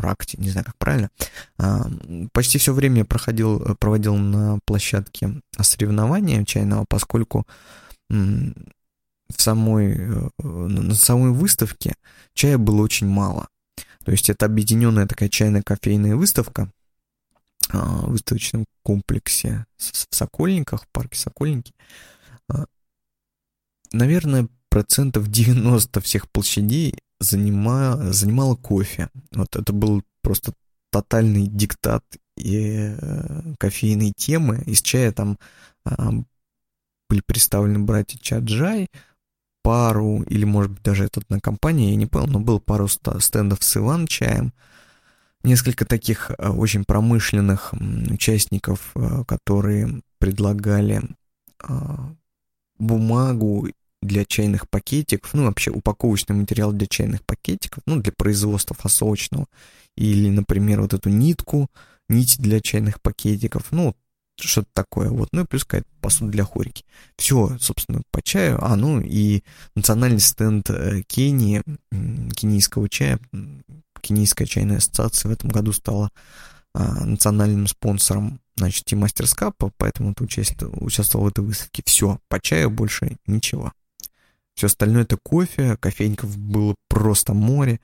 Ракте, 0.00 0.36
не 0.38 0.50
знаю, 0.50 0.66
как 0.66 0.76
правильно. 0.78 1.10
А, 1.58 1.86
почти 2.32 2.58
все 2.58 2.72
время 2.72 3.04
проходил, 3.04 3.76
проводил 3.76 4.16
на 4.16 4.58
площадке 4.64 5.40
соревнования 5.60 6.44
чайного, 6.44 6.84
поскольку 6.88 7.46
в 8.08 9.40
самой, 9.40 9.96
э, 9.96 10.28
на 10.42 10.94
самой 10.94 11.30
выставке 11.30 11.94
чая 12.34 12.58
было 12.58 12.82
очень 12.82 13.06
мало. 13.06 13.48
То 14.04 14.12
есть 14.12 14.30
это 14.30 14.46
объединенная 14.46 15.06
такая 15.06 15.28
чайно-кофейная 15.28 16.16
выставка 16.16 16.70
а, 17.68 18.06
в 18.06 18.12
выставочном 18.12 18.64
комплексе 18.82 19.66
в 19.76 20.14
Сокольниках, 20.14 20.84
в 20.84 20.88
парке 20.88 21.18
Сокольники. 21.18 21.72
А, 22.48 22.64
наверное, 23.92 24.48
процентов 24.68 25.28
90 25.28 26.00
всех 26.00 26.30
площадей 26.30 26.98
занима, 27.20 28.12
занимала 28.12 28.56
кофе. 28.56 29.08
Вот 29.32 29.54
это 29.54 29.72
был 29.72 30.02
просто 30.22 30.52
тотальный 30.90 31.46
диктат 31.46 32.04
и 32.36 32.96
э, 32.98 33.54
кофейной 33.58 34.12
темы. 34.16 34.62
Из 34.66 34.82
чая 34.82 35.12
там 35.12 35.38
э, 35.84 35.92
были 37.08 37.22
представлены 37.26 37.80
братья 37.80 38.18
Чаджай, 38.18 38.88
пару, 39.62 40.22
или, 40.22 40.44
может 40.44 40.72
быть, 40.72 40.82
даже 40.82 41.04
это 41.04 41.20
одна 41.20 41.38
компания, 41.40 41.90
я 41.90 41.96
не 41.96 42.06
понял, 42.06 42.26
но 42.28 42.40
было 42.40 42.58
пару 42.58 42.88
стендов 42.88 43.62
с 43.62 43.76
Иван-чаем, 43.76 44.52
несколько 45.42 45.84
таких 45.84 46.30
э, 46.30 46.48
очень 46.48 46.84
промышленных 46.84 47.74
участников, 48.10 48.92
э, 48.94 49.24
которые 49.26 50.02
предлагали 50.18 51.02
э, 51.62 51.74
бумагу 52.78 53.68
для 54.02 54.24
чайных 54.24 54.68
пакетиков, 54.68 55.34
ну, 55.34 55.44
вообще 55.44 55.70
упаковочный 55.70 56.36
материал 56.36 56.72
для 56.72 56.86
чайных 56.86 57.24
пакетиков, 57.24 57.82
ну, 57.86 58.00
для 58.00 58.12
производства 58.12 58.74
фасовочного, 58.74 59.46
или, 59.96 60.28
например, 60.30 60.80
вот 60.80 60.94
эту 60.94 61.10
нитку, 61.10 61.68
нить 62.08 62.36
для 62.38 62.60
чайных 62.60 63.00
пакетиков, 63.02 63.66
ну, 63.70 63.94
что-то 64.38 64.68
такое, 64.72 65.10
вот, 65.10 65.28
ну 65.32 65.42
и 65.42 65.46
плюс 65.46 65.64
какая-то 65.64 65.88
посуда 66.00 66.32
для 66.32 66.44
хорики. 66.44 66.84
Все, 67.16 67.58
собственно, 67.58 68.02
по 68.10 68.22
чаю, 68.22 68.58
а, 68.64 68.74
ну 68.76 69.00
и 69.00 69.42
национальный 69.74 70.20
стенд 70.20 70.70
э, 70.70 71.02
Кении, 71.06 71.62
кенийского 72.34 72.88
чая, 72.88 73.20
Кенийская 74.00 74.46
чайная 74.46 74.78
ассоциация 74.78 75.28
в 75.28 75.32
этом 75.32 75.50
году 75.50 75.72
стала 75.72 76.10
а, 76.72 77.04
национальным 77.04 77.66
спонсором, 77.66 78.40
значит, 78.56 78.90
и 78.92 78.96
Мастерс 78.96 79.34
поэтому 79.76 80.14
ты 80.14 80.24
участвовал 80.24 81.24
в 81.24 81.28
этой 81.28 81.44
выставке. 81.44 81.82
Все, 81.84 82.18
по 82.28 82.40
чаю 82.40 82.70
больше 82.70 83.16
ничего. 83.26 83.72
Все 84.54 84.66
остальное 84.66 85.02
это 85.02 85.16
кофе, 85.22 85.76
кофейников 85.76 86.36
было 86.36 86.74
просто 86.88 87.34
море. 87.34 87.80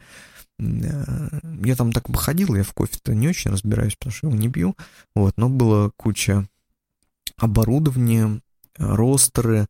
Э, 0.59 1.29
я 1.65 1.77
там 1.77 1.93
так 1.93 2.11
бы 2.11 2.19
ходил, 2.19 2.55
я 2.55 2.63
в 2.63 2.73
кофе-то 2.73 3.15
не 3.15 3.29
очень 3.29 3.51
разбираюсь, 3.51 3.97
потому 3.97 4.13
что 4.13 4.27
его 4.29 4.37
не 4.37 4.49
пью. 4.49 4.77
Вот, 5.15 5.37
но 5.37 5.49
было 5.49 5.91
куча 5.97 6.47
оборудования, 7.37 8.41
ростеры, 8.79 9.67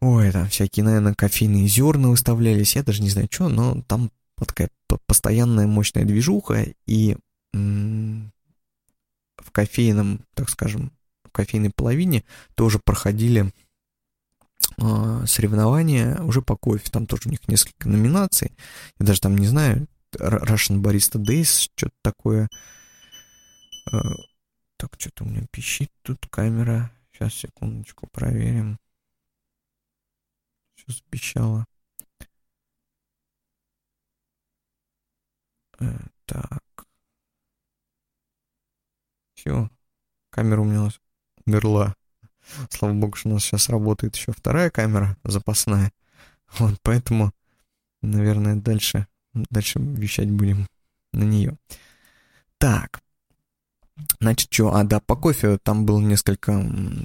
ой, 0.00 0.30
там 0.30 0.48
всякие, 0.48 0.84
наверное, 0.84 1.14
кофейные 1.14 1.66
зерна 1.66 2.08
выставлялись, 2.08 2.76
я 2.76 2.82
даже 2.82 3.02
не 3.02 3.10
знаю, 3.10 3.28
что, 3.30 3.48
но 3.48 3.82
там 3.82 4.10
такая 4.36 4.70
постоянная 5.06 5.66
мощная 5.66 6.04
движуха, 6.04 6.66
и 6.86 7.16
в 7.52 9.50
кофейном, 9.50 10.20
так 10.34 10.50
скажем, 10.50 10.92
в 11.24 11.30
кофейной 11.30 11.70
половине 11.70 12.24
тоже 12.54 12.78
проходили 12.78 13.52
соревнования 15.26 16.20
уже 16.22 16.42
по 16.42 16.56
кофе. 16.56 16.90
Там 16.90 17.06
тоже 17.06 17.22
у 17.26 17.30
них 17.30 17.46
несколько 17.48 17.88
номинаций. 17.88 18.52
Я 18.98 19.06
даже 19.06 19.20
там 19.20 19.36
не 19.36 19.46
знаю, 19.46 19.88
Russian 20.12 20.80
Barista 20.80 21.20
Days, 21.20 21.70
что-то 21.76 21.94
такое. 22.02 22.48
А, 23.92 23.98
так, 24.76 24.94
что-то 24.98 25.24
у 25.24 25.28
меня 25.28 25.46
пищит 25.50 25.90
тут 26.02 26.26
камера. 26.30 26.90
Сейчас, 27.12 27.34
секундочку, 27.34 28.06
проверим. 28.08 28.78
Что 30.74 30.92
запищало. 30.92 31.66
Э, 35.80 35.98
так. 36.26 36.62
Все. 39.34 39.70
Камера 40.30 40.60
у 40.60 40.64
меня 40.64 40.88
умерла. 41.46 41.94
Слава 42.70 42.94
богу, 42.94 43.16
что 43.16 43.28
у 43.28 43.32
нас 43.32 43.44
сейчас 43.44 43.68
работает 43.68 44.16
еще 44.16 44.32
вторая 44.32 44.70
камера 44.70 45.16
запасная. 45.24 45.92
Вот, 46.58 46.78
поэтому, 46.82 47.32
наверное, 48.02 48.56
дальше, 48.56 49.06
дальше 49.34 49.78
вещать 49.78 50.30
будем 50.30 50.66
на 51.12 51.24
нее. 51.24 51.56
Так. 52.58 53.00
Значит, 54.20 54.52
что, 54.52 54.74
а 54.74 54.84
да, 54.84 55.00
по 55.00 55.16
кофе 55.16 55.58
там 55.62 55.86
было 55.86 56.00
несколько 56.00 56.52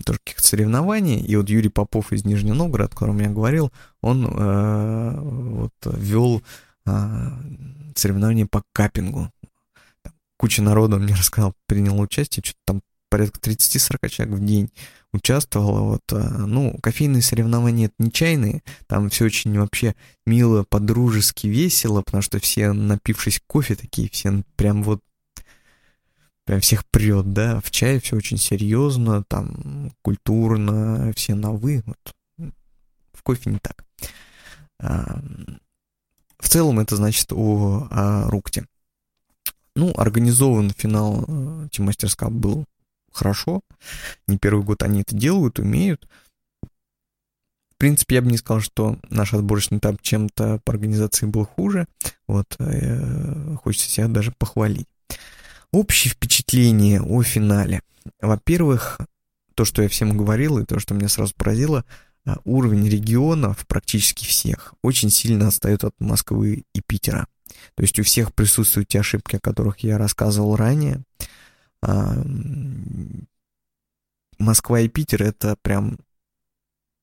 тоже 0.06 0.19
соревнований, 0.36 1.21
и 1.21 1.36
вот 1.38 1.49
Юрий 1.49 1.69
Попов 1.69 2.12
из 2.12 2.25
Нижнего 2.25 2.54
Новгорода, 2.54 2.89
о 2.89 2.93
котором 2.93 3.19
я 3.19 3.30
говорил, 3.30 3.71
он 4.01 4.27
э, 4.27 5.19
вот 5.21 5.73
вел 5.86 6.43
э, 6.86 7.30
соревнования 7.95 8.45
по 8.45 8.63
капингу. 8.73 9.32
Там 10.04 10.13
куча 10.36 10.62
народу, 10.62 10.99
мне 10.99 11.13
рассказал, 11.15 11.54
принял 11.65 11.97
участие, 11.99 12.43
что-то 12.43 12.60
там 12.65 12.82
порядка 13.10 13.39
30-40 13.39 14.10
человек 14.10 14.36
в 14.36 14.45
день 14.45 14.69
участвовала. 15.13 15.82
Вот, 15.82 16.02
э, 16.12 16.17
ну, 16.17 16.78
кофейные 16.82 17.21
соревнования 17.21 17.88
это 17.88 17.95
не 18.00 18.12
чайные, 18.12 18.63
там 18.88 19.10
все 19.10 19.26
очень 19.26 19.58
вообще 19.58 19.95
мило, 20.26 20.63
подружески, 20.63 21.47
весело, 21.47 22.02
потому 22.02 22.21
что 22.21 22.39
все, 22.39 22.71
напившись 22.74 23.41
кофе, 23.45 23.76
такие 23.76 24.10
все 24.10 24.43
прям 24.56 24.84
вот 24.84 25.02
прям 26.45 26.60
всех 26.60 26.86
прет, 26.88 27.34
да, 27.34 27.62
в 27.62 27.71
чае 27.71 28.00
все 28.00 28.15
очень 28.15 28.38
серьезно, 28.38 29.24
там, 29.24 29.91
культурно, 30.02 31.13
все 31.15 31.36
на 31.36 31.52
вы, 31.52 31.84
вот. 31.86 32.15
В 33.13 33.24
кофе 33.24 33.52
не 33.52 33.60
так. 33.60 33.86
В 36.39 36.50
целом 36.50 36.80
это 36.80 36.95
значит 36.95 37.32
о, 37.32 37.88
о 37.91 38.30
Рукте. 38.30 38.65
Ну, 39.76 39.93
организован 39.95 40.71
финал 40.71 41.24
э, 41.28 41.67
Тимастерска 41.71 42.30
был 42.30 42.65
хорошо. 43.12 43.62
Не 44.28 44.38
первый 44.38 44.63
год 44.63 44.84
они 44.84 45.02
это 45.02 45.15
делают, 45.15 45.60
умеют. 45.60 46.08
В 46.63 47.78
принципе, 47.78 48.15
я 48.15 48.21
бы 48.21 48.30
не 48.30 48.38
сказал, 48.38 48.62
что 48.62 49.00
наш 49.10 49.34
отборочный 49.34 49.80
этап 49.80 50.02
чем-то 50.02 50.62
по 50.63 50.74
организации 50.74 51.26
был 51.26 51.45
хуже. 51.45 51.88
Вот, 52.28 52.56
э, 52.60 53.56
хочется 53.56 53.89
себя 53.89 54.08
даже 54.08 54.32
похвалить. 54.38 54.88
Общее 55.71 56.12
впечатление 56.13 57.02
о 57.02 57.24
финале. 57.24 57.82
Во-первых, 58.19 59.00
то, 59.56 59.65
что 59.65 59.82
я 59.82 59.89
всем 59.89 60.15
говорил, 60.17 60.60
и 60.60 60.65
то, 60.65 60.80
что 60.80 60.93
меня 60.93 61.08
сразу 61.08 61.34
поразило, 61.36 61.84
э, 62.26 62.36
уровень 62.43 62.88
регионов 62.88 63.65
практически 63.67 64.26
всех 64.26 64.74
очень 64.84 65.10
сильно 65.10 65.47
отстает 65.47 65.84
от 65.84 65.93
Москвы 66.00 66.65
и 66.74 66.82
Питера. 66.86 67.28
То 67.76 67.84
есть 67.84 68.00
у 68.00 68.04
всех 68.04 68.34
присутствуют 68.34 68.89
те 68.89 69.00
ошибки, 69.00 69.38
о 69.38 69.39
которых 69.39 69.80
я 69.80 69.97
рассказывал 69.97 70.56
ранее. 70.56 71.02
Москва 74.38 74.80
и 74.82 74.88
Питер 74.88 75.24
это 75.24 75.56
прям 75.62 75.98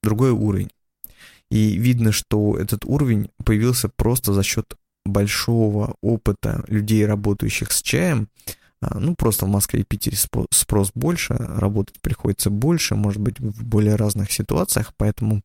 другой 0.03 0.31
уровень. 0.31 0.71
И 1.51 1.77
видно, 1.79 2.13
что 2.13 2.59
этот 2.59 2.85
уровень 2.85 3.31
появился 3.45 3.89
просто 3.89 4.33
за 4.33 4.43
счет 4.43 4.77
большого 5.05 5.97
опыта 6.03 6.63
людей, 6.69 7.07
работающих 7.07 7.73
с 7.73 7.83
чаем. 7.83 8.29
А, 8.81 8.99
ну, 8.99 9.17
просто 9.17 9.47
в 9.47 9.49
Москве 9.49 9.81
и 9.81 9.85
Питере 9.85 10.17
спрос 10.17 10.91
больше, 10.95 11.35
работать 11.35 12.01
приходится 12.01 12.51
больше, 12.51 12.95
может 12.95 13.21
быть, 13.21 13.41
в 13.41 13.65
более 13.65 13.97
разных 13.97 14.31
ситуациях, 14.31 14.93
поэтому 14.97 15.43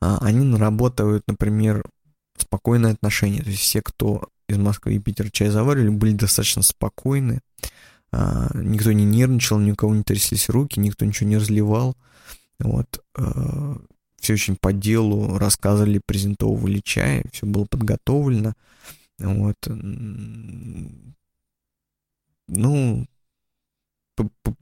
а, 0.00 0.18
они 0.20 0.44
наработают, 0.44 1.24
например, 1.28 1.84
спокойное 2.36 2.92
отношение. 2.92 3.42
То 3.42 3.50
есть 3.50 3.62
все, 3.62 3.82
кто 3.82 4.28
из 4.48 4.58
Москвы 4.58 4.94
и 4.94 4.98
Питера 4.98 5.30
чай 5.30 5.48
заваривали, 5.48 5.88
были 5.90 6.12
достаточно 6.12 6.62
спокойны. 6.62 7.40
А, 8.12 8.50
никто 8.54 8.92
не 8.92 9.04
нервничал, 9.04 9.58
ни 9.58 9.72
у 9.72 9.76
кого 9.76 9.94
не 9.94 10.02
тряслись 10.02 10.48
руки, 10.48 10.78
никто 10.78 11.04
ничего 11.04 11.28
не 11.28 11.36
разливал. 11.36 11.96
Вот. 12.58 13.02
А, 13.16 13.76
все 14.18 14.34
очень 14.34 14.56
по 14.56 14.72
делу 14.72 15.38
рассказывали, 15.38 16.00
презентовывали 16.04 16.80
чай, 16.80 17.24
все 17.32 17.46
было 17.46 17.64
подготовлено. 17.64 18.54
Вот. 19.18 19.56
Ну, 22.46 23.06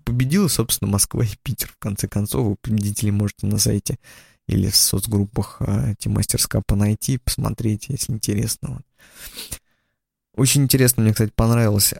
победила, 0.05 0.49
собственно, 0.49 0.91
Москва 0.91 1.25
и 1.25 1.37
Питер. 1.43 1.69
В 1.69 1.79
конце 1.79 2.09
концов, 2.09 2.47
вы 2.47 2.57
победителей 2.57 3.11
можете 3.11 3.47
на 3.47 3.59
сайте 3.59 3.99
или 4.47 4.69
в 4.69 4.77
соцгруппах 4.77 5.59
э, 5.61 5.95
Тимастерскапа 5.99 6.77
найти, 6.77 7.19
посмотреть, 7.19 7.89
если 7.89 8.13
интересно. 8.13 8.83
Очень 10.35 10.63
интересно, 10.63 11.03
мне, 11.03 11.13
кстати, 11.13 11.33
понравилось. 11.35 11.93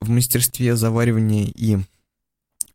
В 0.00 0.08
мастерстве 0.08 0.76
заваривания 0.76 1.50
и 1.52 1.78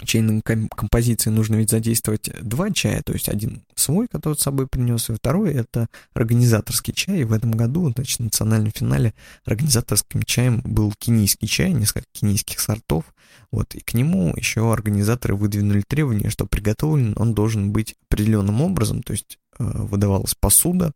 чайной 0.06 0.42
композиции 0.42 1.30
нужно 1.30 1.56
ведь 1.56 1.70
задействовать 1.70 2.30
два 2.42 2.72
чая, 2.72 3.02
то 3.04 3.14
есть 3.14 3.30
один 3.30 3.62
свой, 3.76 4.08
который 4.08 4.36
с 4.36 4.42
собой 4.42 4.68
принес, 4.68 5.10
и 5.10 5.14
второй 5.14 5.54
это 5.54 5.88
организаторский 6.14 6.94
чай. 6.94 7.20
И 7.20 7.24
в 7.24 7.32
этом 7.32 7.52
году, 7.52 7.90
значит, 7.92 8.20
в 8.20 8.24
национальном 8.24 8.72
финале 8.72 9.14
организаторским 9.46 10.24
чаем 10.24 10.62
был 10.66 10.94
кенийский 10.98 11.48
чай, 11.48 11.72
несколько 11.72 12.08
кенийских 12.12 12.60
сортов. 12.60 13.06
Вот, 13.52 13.76
и 13.76 13.80
к 13.80 13.94
нему 13.94 14.34
еще 14.36 14.74
организаторы 14.74 15.36
выдвинули 15.36 15.84
требование, 15.88 16.30
что 16.30 16.46
приготовлен 16.46 17.14
он 17.16 17.34
должен 17.34 17.72
быть 17.72 17.96
определенным 18.10 18.62
образом, 18.62 19.04
то 19.04 19.14
есть 19.14 19.38
э, 19.60 19.64
выдавалась 19.64 20.36
посуда. 20.36 20.92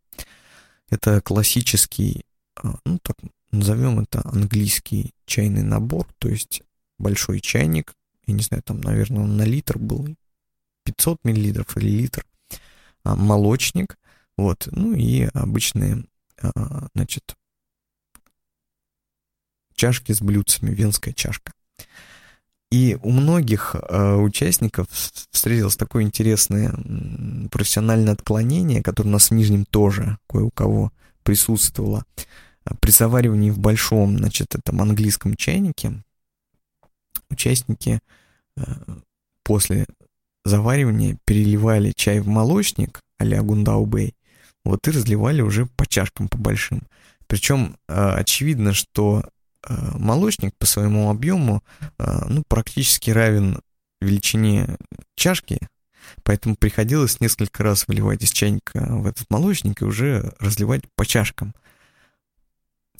Это 0.90 1.20
классический 1.20 2.22
ну 2.84 2.98
так 3.02 3.16
назовем 3.50 4.00
это 4.00 4.22
английский 4.24 5.14
чайный 5.26 5.62
набор, 5.62 6.06
то 6.18 6.28
есть 6.28 6.62
большой 6.98 7.40
чайник, 7.40 7.94
я 8.26 8.34
не 8.34 8.42
знаю, 8.42 8.62
там, 8.62 8.80
наверное, 8.80 9.24
на 9.24 9.42
литр 9.42 9.78
был, 9.78 10.08
500 10.84 11.18
миллилитров 11.24 11.76
или 11.76 11.88
литр, 11.88 12.24
а, 13.04 13.16
молочник, 13.16 13.98
вот, 14.36 14.68
ну 14.70 14.94
и 14.94 15.22
обычные, 15.34 16.04
а, 16.40 16.88
значит, 16.94 17.36
чашки 19.74 20.12
с 20.12 20.20
блюдцами, 20.20 20.74
венская 20.74 21.14
чашка. 21.14 21.52
И 22.70 22.98
у 23.02 23.12
многих 23.12 23.74
э, 23.74 24.14
участников 24.16 24.88
встретилось 24.90 25.76
такое 25.76 26.02
интересное 26.02 26.74
профессиональное 27.50 28.12
отклонение, 28.12 28.82
которое 28.82 29.08
у 29.08 29.12
нас 29.12 29.30
в 29.30 29.34
Нижнем 29.34 29.64
тоже 29.64 30.18
кое 30.28 30.44
у 30.44 30.50
кого 30.50 30.92
присутствовало 31.22 32.04
при 32.80 32.90
заваривании 32.90 33.50
в 33.50 33.58
большом, 33.58 34.18
значит, 34.18 34.54
этом 34.54 34.80
английском 34.80 35.34
чайнике 35.34 36.02
участники 37.30 38.00
э, 38.56 38.62
после 39.42 39.86
заваривания 40.44 41.18
переливали 41.24 41.92
чай 41.94 42.20
в 42.20 42.28
молочник 42.28 43.00
а-ля 43.18 43.42
Гундаубэй, 43.42 44.14
вот 44.64 44.86
и 44.86 44.90
разливали 44.90 45.42
уже 45.42 45.66
по 45.66 45.86
чашкам 45.86 46.28
по 46.28 46.38
большим. 46.38 46.82
Причем 47.26 47.76
э, 47.88 47.94
очевидно, 47.94 48.72
что 48.72 49.24
э, 49.68 49.98
молочник 49.98 50.54
по 50.58 50.66
своему 50.66 51.10
объему 51.10 51.62
ну, 51.98 52.44
практически 52.48 53.10
равен 53.10 53.60
величине 54.00 54.76
чашки, 55.16 55.58
поэтому 56.22 56.56
приходилось 56.56 57.20
несколько 57.20 57.64
раз 57.64 57.88
выливать 57.88 58.22
из 58.22 58.30
чайника 58.30 58.86
в 58.88 59.06
этот 59.06 59.28
молочник 59.30 59.82
и 59.82 59.84
уже 59.84 60.32
разливать 60.38 60.82
по 60.96 61.04
чашкам– 61.04 61.54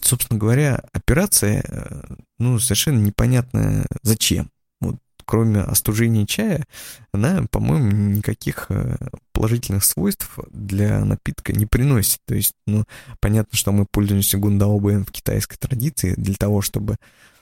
собственно 0.09 0.41
говоря, 0.41 0.83
операция, 0.93 1.63
э, 1.67 2.03
ну, 2.39 2.59
совершенно 2.59 2.99
непонятная 2.99 3.87
зачем. 4.03 4.51
Вот, 4.81 4.97
кроме 5.25 5.61
остужения 5.61 6.27
чая, 6.27 6.67
она, 7.13 7.45
по-моему, 7.51 7.91
никаких 7.91 8.67
э, 8.71 8.97
положительных 9.33 9.85
свойств 9.85 10.39
для 10.51 11.05
напитка 11.05 11.53
не 11.53 11.67
приносит. 11.67 12.21
То 12.27 12.35
есть, 12.35 12.55
ну, 12.67 12.85
понятно, 13.21 13.57
что 13.57 13.73
мы 13.73 13.87
пользуемся 13.91 14.39
гундаобаем 14.39 15.05
в 15.05 15.13
китайской 15.13 15.57
традиции 15.59 16.15
для 16.17 16.35
того, 16.35 16.63
чтобы, 16.63 16.97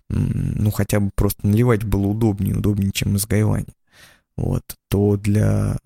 ну, 0.09 0.71
хотя 0.71 1.01
бы 1.01 1.11
просто 1.15 1.47
наливать 1.47 1.85
было 1.85 2.07
удобнее, 2.07 2.57
удобнее, 2.57 2.91
чем 2.93 3.17
из 3.17 3.27
гайвани. 3.27 3.75
Вот, 4.37 4.63
то 4.91 5.17
для 5.17 5.79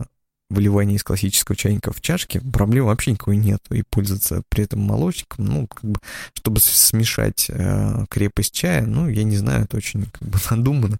выливания 0.50 0.96
из 0.96 1.04
классического 1.04 1.56
чайника 1.56 1.92
в 1.92 2.00
чашке, 2.00 2.40
проблем 2.40 2.86
вообще 2.86 3.12
никакой 3.12 3.36
нет. 3.36 3.62
И 3.70 3.82
пользоваться 3.88 4.42
при 4.48 4.64
этом 4.64 4.80
молочником, 4.80 5.44
ну, 5.46 5.66
как 5.66 5.84
бы, 5.84 6.00
чтобы 6.34 6.60
смешать 6.60 7.46
э, 7.48 8.04
крепость 8.10 8.52
чая, 8.52 8.84
ну, 8.84 9.08
я 9.08 9.22
не 9.22 9.36
знаю, 9.36 9.64
это 9.64 9.76
очень 9.76 10.06
как 10.06 10.28
бы 10.28 10.38
надумано. 10.50 10.98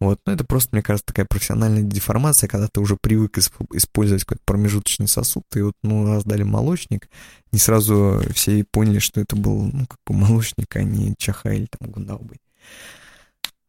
Вот, 0.00 0.20
но 0.24 0.32
это 0.32 0.44
просто, 0.44 0.70
мне 0.72 0.82
кажется, 0.82 1.06
такая 1.06 1.26
профессиональная 1.26 1.82
деформация, 1.82 2.48
когда 2.48 2.68
ты 2.68 2.80
уже 2.80 2.96
привык 2.96 3.38
использовать 3.38 4.24
какой-то 4.24 4.42
промежуточный 4.46 5.08
сосуд, 5.08 5.44
и 5.54 5.62
вот, 5.62 5.74
ну, 5.82 6.06
раздали 6.06 6.44
молочник, 6.44 7.08
не 7.50 7.58
сразу 7.58 8.22
все 8.34 8.64
поняли, 8.70 9.00
что 9.00 9.20
это 9.20 9.36
был, 9.36 9.70
ну, 9.72 9.86
как 9.86 9.98
бы 10.06 10.14
молочник, 10.14 10.74
а 10.76 10.82
не 10.82 11.14
чаха 11.18 11.52
или 11.52 11.66
там 11.66 11.90
гундаубый. 11.90 12.40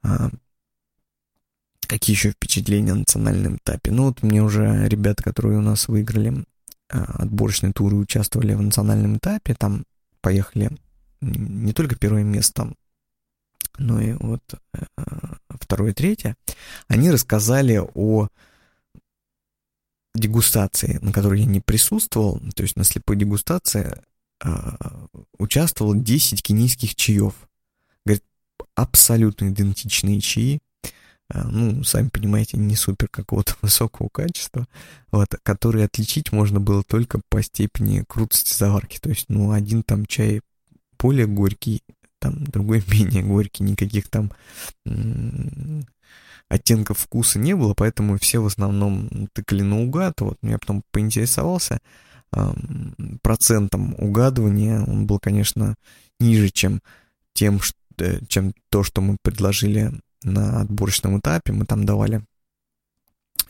А, 0.04 0.30
Какие 1.88 2.15
еще 2.15 2.32
впечатления 2.32 2.93
на 2.93 3.00
национальном 3.00 3.58
этапе? 3.58 3.91
Ну 3.91 4.06
вот 4.06 4.24
мне 4.24 4.41
уже 4.41 4.88
ребята, 4.88 5.24
которые 5.24 5.58
у 5.58 5.62
нас 5.62 5.88
выиграли 5.88 6.46
а, 6.89 7.24
отборочные 7.24 7.74
туры, 7.74 7.96
участвовали 7.96 8.54
в 8.54 8.62
национальном 8.62 9.17
этапе, 9.17 9.56
там 9.56 9.86
поехали 10.22 10.72
не 11.22 11.74
только 11.74 11.96
первое 11.96 12.24
место, 12.24 12.74
но 13.78 14.00
и 14.00 14.13
вот 14.13 14.41
э, 14.74 14.84
второе 15.50 15.93
третье, 15.93 16.36
они 16.88 17.12
рассказали 17.12 17.82
о 17.96 18.28
дегустации, 20.13 21.00
на 21.02 21.12
которой 21.12 21.41
я 21.41 21.46
не 21.46 21.60
присутствовал, 21.60 22.39
то 22.56 22.63
есть 22.63 22.76
на 22.76 22.84
слепой 22.84 23.15
дегустации 23.15 24.02
э, 24.43 24.50
участвовало 25.38 25.96
10 25.96 26.43
кенийских 26.43 26.96
чаев. 26.96 27.34
Говорит, 28.06 28.24
абсолютно 28.76 29.50
идентичные 29.50 30.22
чаи, 30.22 30.60
ну, 31.30 31.84
сами 31.84 32.10
понимаете, 32.10 32.58
не 32.58 32.76
супер 32.76 33.08
какого-то 33.10 33.56
высокого 33.62 34.10
качества, 34.10 34.68
вот, 35.12 35.36
которые 35.44 35.86
отличить 35.86 36.32
можно 36.32 36.60
было 36.60 36.84
только 36.84 37.22
по 37.30 37.42
степени 37.42 38.04
крутости 38.08 38.54
заварки. 38.54 39.00
То 39.00 39.10
есть, 39.10 39.26
ну, 39.30 39.52
один 39.52 39.84
там 39.84 40.06
чай 40.06 40.42
более 41.00 41.28
горький, 41.28 41.82
там 42.20 42.44
другой 42.46 42.84
менее 42.92 43.24
горький, 43.24 43.64
никаких 43.64 44.10
там 44.10 44.32
оттенков 46.50 47.00
вкуса 47.00 47.40
не 47.40 47.56
было, 47.56 47.74
поэтому 47.74 48.18
все 48.18 48.42
в 48.42 48.46
основном 48.46 49.10
тыкали 49.34 49.64
наугад. 49.64 50.22
Вот 50.22 50.38
я 50.44 50.58
потом 50.60 50.84
поинтересовался 50.92 51.80
процентом 53.22 53.96
угадывания. 53.98 54.84
Он 54.84 55.06
был, 55.06 55.20
конечно, 55.20 55.76
ниже, 56.20 56.50
чем 56.50 56.82
тем, 57.34 57.60
э, 57.98 58.20
чем 58.28 58.54
то, 58.70 58.84
что 58.84 59.02
мы 59.02 59.18
предложили 59.22 59.92
на 60.24 60.62
отборочном 60.62 61.20
этапе. 61.20 61.54
Мы 61.54 61.66
там 61.66 61.86
давали 61.86 62.24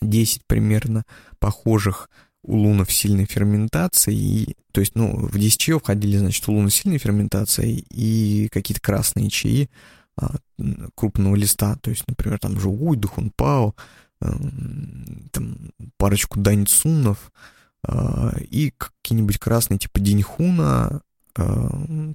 10 0.01 0.41
примерно 0.47 1.03
похожих 1.39 2.09
улунов 2.43 2.91
сильной 2.91 3.25
ферментации, 3.25 4.15
и, 4.15 4.55
то 4.73 4.81
есть, 4.81 4.95
ну, 4.95 5.15
в 5.15 5.37
10 5.37 5.57
чаев 5.59 5.81
входили, 5.81 6.17
значит, 6.17 6.47
улуны 6.47 6.69
сильной 6.69 6.97
ферментации 6.97 7.85
и 7.89 8.49
какие-то 8.51 8.81
красные 8.81 9.29
чаи, 9.29 9.69
а, 10.17 10.35
крупного 10.95 11.35
листа, 11.35 11.77
то 11.77 11.89
есть, 11.89 12.03
например, 12.07 12.39
там 12.39 12.59
Жугуй, 12.59 12.97
Духунпао, 12.97 13.75
эм, 14.21 15.29
там 15.31 15.71
парочку 15.97 16.39
Даньцунов 16.39 17.31
а, 17.85 18.33
и 18.39 18.71
какие-нибудь 18.77 19.39
красные 19.39 19.79
типа 19.79 19.99
Диньхуна, 19.99 20.87
а, 20.87 21.01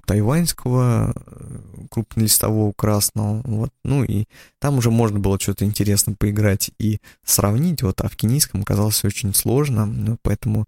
тайваньского 0.05 1.13
э, 1.13 1.85
крупнолистового 1.91 2.71
красного, 2.73 3.41
вот, 3.43 3.71
ну 3.83 4.03
и 4.03 4.25
там 4.59 4.77
уже 4.77 4.91
можно 4.91 5.19
было 5.19 5.39
что-то 5.39 5.65
интересно 5.65 6.13
поиграть 6.13 6.71
и 6.79 6.99
сравнить, 7.25 7.83
вот, 7.83 7.99
а 8.01 8.07
в 8.07 8.15
кенийском 8.15 8.61
оказалось 8.61 9.03
очень 9.03 9.33
сложно, 9.33 9.85
ну, 9.85 10.17
поэтому 10.21 10.65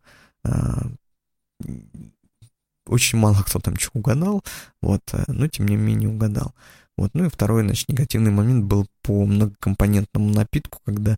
очень 2.87 3.19
мало 3.19 3.41
кто 3.45 3.59
там 3.59 3.77
что 3.77 3.91
угадал, 3.93 4.43
вот, 4.81 5.01
э, 5.13 5.23
но 5.27 5.47
тем 5.47 5.67
не 5.67 5.75
менее 5.75 6.09
угадал. 6.09 6.53
Вот. 6.97 7.11
Ну 7.13 7.25
и 7.25 7.29
второй, 7.29 7.63
значит, 7.63 7.89
негативный 7.89 8.31
момент 8.31 8.65
был 8.65 8.85
по 9.01 9.25
многокомпонентному 9.25 10.29
напитку, 10.33 10.79
когда 10.85 11.17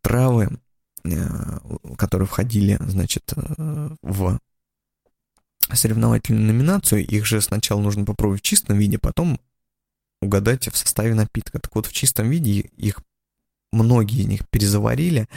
травы, 0.00 0.58
э, 1.04 1.58
которые 1.96 2.28
входили, 2.28 2.78
значит, 2.80 3.32
э, 3.34 3.90
в 4.02 4.38
соревновательную 5.74 6.46
номинацию, 6.46 7.06
их 7.06 7.26
же 7.26 7.40
сначала 7.40 7.80
нужно 7.80 8.04
попробовать 8.04 8.40
в 8.40 8.44
чистом 8.44 8.78
виде, 8.78 8.98
потом 8.98 9.40
угадать 10.20 10.68
в 10.68 10.76
составе 10.76 11.14
напитка. 11.14 11.58
Так 11.58 11.74
вот, 11.74 11.86
в 11.86 11.92
чистом 11.92 12.30
виде 12.30 12.70
их 12.76 13.00
многие 13.72 14.20
из 14.20 14.26
них 14.26 14.48
перезаварили, 14.48 15.28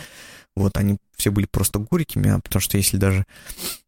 вот, 0.56 0.78
они 0.78 0.98
все 1.16 1.32
были 1.32 1.46
просто 1.46 1.80
горькими, 1.80 2.30
а 2.30 2.40
потому 2.40 2.62
что 2.62 2.78
если 2.78 2.98
даже 2.98 3.26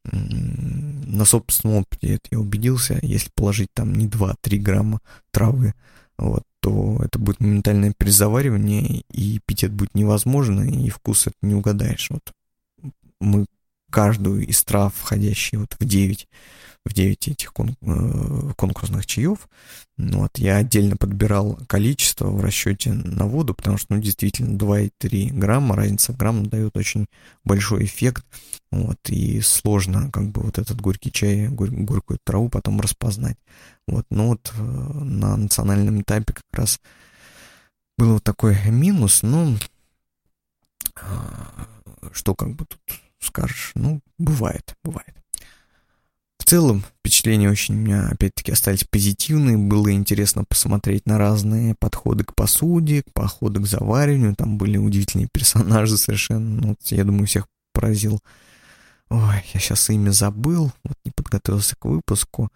на 0.04 1.26
собственном 1.26 1.78
опыте 1.78 2.16
это 2.16 2.28
я 2.32 2.40
убедился, 2.40 3.00
если 3.02 3.32
положить 3.34 3.70
там 3.74 3.94
не 3.94 4.08
2-3 4.08 4.58
грамма 4.58 5.02
травы 5.32 5.74
вот, 6.18 6.44
то 6.60 7.02
это 7.04 7.18
будет 7.18 7.40
моментальное 7.40 7.94
перезаваривание, 7.98 9.04
и 9.10 9.40
пить 9.46 9.64
это 9.64 9.74
будет 9.74 9.96
невозможно, 9.96 10.62
и 10.62 10.90
вкус 10.90 11.28
это 11.28 11.38
не 11.42 11.56
угадаешь. 11.56 12.10
Вот 12.10 12.34
мы 13.22 13.46
каждую 13.90 14.46
из 14.48 14.64
трав, 14.64 14.94
входящие 14.96 15.60
вот 15.60 15.76
в 15.80 15.86
9, 15.86 16.28
в 16.86 16.94
9 16.94 17.28
этих 17.28 17.54
кон, 17.54 17.76
э, 17.82 18.52
конкурсных 18.56 19.06
чаев, 19.06 19.48
ну, 19.98 20.20
вот, 20.20 20.38
я 20.38 20.58
отдельно 20.58 20.96
подбирал 20.96 21.60
количество 21.68 22.28
в 22.28 22.42
расчете 22.42 22.94
на 22.94 23.26
воду, 23.26 23.54
потому 23.54 23.78
что, 23.78 23.94
ну, 23.94 24.02
действительно, 24.02 24.58
2,3 24.58 25.30
грамма, 25.32 25.76
разница 25.76 26.14
в 26.14 26.18
грамм 26.18 26.46
дает 26.46 26.78
очень 26.78 27.06
большой 27.44 27.84
эффект, 27.86 28.26
вот, 28.72 28.98
и 29.10 29.42
сложно, 29.42 30.10
как 30.12 30.30
бы, 30.32 30.42
вот 30.42 30.58
этот 30.58 30.80
горький 30.80 31.12
чай, 31.12 31.50
горь, 31.50 31.72
горькую 31.72 32.20
траву 32.24 32.50
потом 32.50 32.80
распознать. 32.80 33.38
Вот, 33.88 34.06
но 34.10 34.30
вот 34.30 34.54
э, 34.58 34.62
на 34.62 35.36
национальном 35.36 36.02
этапе 36.02 36.34
как 36.34 36.46
раз 36.54 36.80
был 37.98 38.14
вот 38.14 38.24
такой 38.24 38.58
минус, 38.70 39.22
ну, 39.24 39.58
а, 40.96 41.68
что 42.14 42.36
как 42.36 42.56
бы 42.56 42.66
тут 42.66 42.80
скажешь, 43.20 43.72
ну, 43.76 44.02
бывает, 44.18 44.76
бывает. 44.84 45.16
В 46.40 46.46
целом, 46.46 46.84
впечатления 47.00 47.50
очень 47.50 47.76
у 47.76 47.78
меня, 47.78 48.08
опять-таки, 48.08 48.52
остались 48.52 48.84
позитивные. 48.84 49.58
Было 49.58 49.92
интересно 49.92 50.46
посмотреть 50.46 51.06
на 51.06 51.18
разные 51.18 51.76
подходы 51.78 52.24
к 52.24 52.34
посуде, 52.34 53.04
к 53.04 53.14
подходу 53.14 53.62
к 53.62 53.68
завариванию. 53.68 54.36
Там 54.36 54.58
были 54.58 54.78
удивительные 54.78 55.28
персонажи 55.32 55.98
совершенно. 55.98 56.62
Ну, 56.62 56.68
вот, 56.70 56.80
я 56.86 57.04
думаю, 57.04 57.28
всех 57.28 57.48
поразил. 57.74 58.20
Ой, 59.10 59.44
я 59.54 59.60
сейчас 59.60 59.90
имя 59.90 60.12
забыл, 60.12 60.72
вот 60.84 60.98
не 61.04 61.12
подготовился 61.12 61.76
к 61.76 61.86
выпуску. 61.86 62.50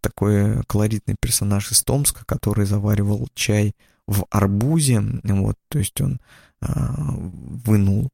Такой 0.00 0.62
колоритный 0.64 1.16
персонаж 1.18 1.72
из 1.72 1.82
Томска, 1.82 2.24
который 2.26 2.66
заваривал 2.66 3.28
чай 3.34 3.74
в 4.06 4.26
арбузе. 4.30 5.00
Вот, 5.24 5.56
то 5.68 5.78
есть 5.78 5.98
он 6.00 6.20
а, 6.60 6.94
вынул 7.16 8.10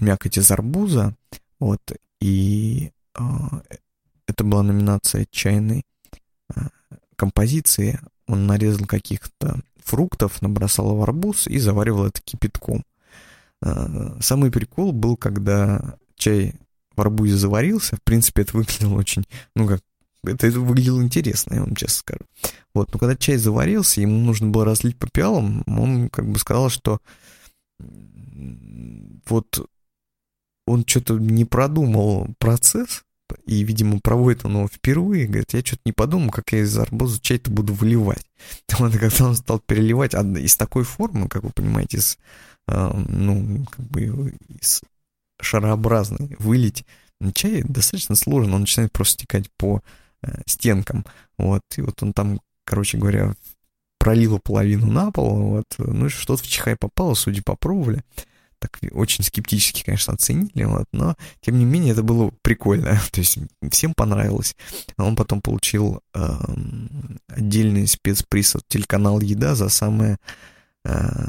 мякоть 0.00 0.38
из 0.38 0.50
арбуза, 0.50 1.14
вот, 1.58 1.80
и 2.20 2.90
а, 3.14 3.62
это 4.26 4.44
была 4.44 4.62
номинация 4.62 5.26
чайной 5.30 5.84
а, 6.54 6.68
композиции. 7.16 8.00
Он 8.26 8.46
нарезал 8.46 8.86
каких-то 8.86 9.60
фруктов, 9.84 10.40
набросал 10.42 10.94
в 10.94 11.02
арбуз 11.02 11.46
и 11.46 11.58
заваривал 11.58 12.06
это 12.06 12.20
кипятком. 12.22 12.84
Самый 14.20 14.50
прикол 14.50 14.92
был, 14.92 15.16
когда 15.16 15.96
чай 16.14 16.54
в 16.94 17.00
арбузе 17.00 17.36
заварился. 17.36 17.96
В 17.96 18.02
принципе, 18.02 18.42
это 18.42 18.56
выглядело 18.56 18.94
очень, 18.94 19.24
ну 19.56 19.66
как, 19.66 19.82
это 20.24 20.50
выглядело 20.50 21.02
интересно, 21.02 21.54
я 21.54 21.60
вам 21.60 21.74
честно 21.74 21.98
скажу. 21.98 22.24
Вот, 22.72 22.92
но 22.92 22.98
когда 22.98 23.16
чай 23.16 23.36
заварился, 23.36 24.00
ему 24.00 24.18
нужно 24.20 24.48
было 24.48 24.64
разлить 24.64 24.96
по 24.96 25.08
пиалам, 25.10 25.64
он 25.66 26.08
как 26.08 26.26
бы 26.26 26.38
сказал, 26.38 26.70
что 26.70 27.00
вот 29.26 29.68
он 30.66 30.84
что-то 30.86 31.18
не 31.18 31.44
продумал 31.44 32.28
процесс, 32.38 33.04
и, 33.46 33.62
видимо, 33.62 34.00
проводит 34.00 34.44
он 34.44 34.56
его 34.56 34.68
впервые, 34.68 35.26
говорит, 35.26 35.52
я 35.52 35.60
что-то 35.60 35.82
не 35.84 35.92
подумал, 35.92 36.30
как 36.30 36.52
я 36.52 36.60
из 36.60 36.76
арбуза 36.76 37.20
чай-то 37.20 37.50
буду 37.50 37.72
выливать. 37.74 38.26
Вот, 38.78 38.92
когда 38.96 39.26
он 39.26 39.36
стал 39.36 39.60
переливать 39.60 40.14
из 40.14 40.56
такой 40.56 40.84
формы, 40.84 41.28
как 41.28 41.42
вы 41.42 41.50
понимаете, 41.50 41.98
из, 41.98 42.18
э, 42.66 42.92
ну, 43.08 43.66
как 43.70 43.86
бы 43.86 44.34
из 44.48 44.82
шарообразной 45.40 46.36
вылить 46.38 46.84
чай 47.34 47.62
достаточно 47.62 48.14
сложно, 48.14 48.54
он 48.54 48.62
начинает 48.62 48.92
просто 48.92 49.14
стекать 49.14 49.50
по 49.56 49.82
э, 50.22 50.40
стенкам, 50.46 51.04
вот, 51.36 51.62
и 51.76 51.82
вот 51.82 52.02
он 52.02 52.12
там, 52.12 52.40
короче 52.64 52.98
говоря, 52.98 53.34
пролил 54.00 54.38
половину 54.38 54.90
на 54.90 55.12
пол, 55.12 55.36
вот, 55.36 55.66
ну 55.76 56.08
что-то 56.08 56.42
в 56.42 56.46
чихай 56.46 56.74
попало, 56.74 57.12
судя 57.12 57.42
попробовали, 57.42 58.02
так 58.58 58.78
очень 58.92 59.22
скептически, 59.22 59.84
конечно, 59.84 60.14
оценили, 60.14 60.64
вот, 60.64 60.86
но 60.92 61.16
тем 61.42 61.58
не 61.58 61.66
менее 61.66 61.92
это 61.92 62.02
было 62.02 62.32
прикольно, 62.40 62.98
то 63.12 63.20
есть 63.20 63.38
всем 63.70 63.92
понравилось. 63.92 64.56
Он 64.96 65.16
потом 65.16 65.42
получил 65.42 66.00
э, 66.14 66.28
отдельный 67.28 67.86
спецприз 67.86 68.56
от 68.56 68.66
телеканала 68.68 69.20
«Еда» 69.20 69.54
за 69.54 69.68
самое 69.68 70.16
э, 70.86 71.26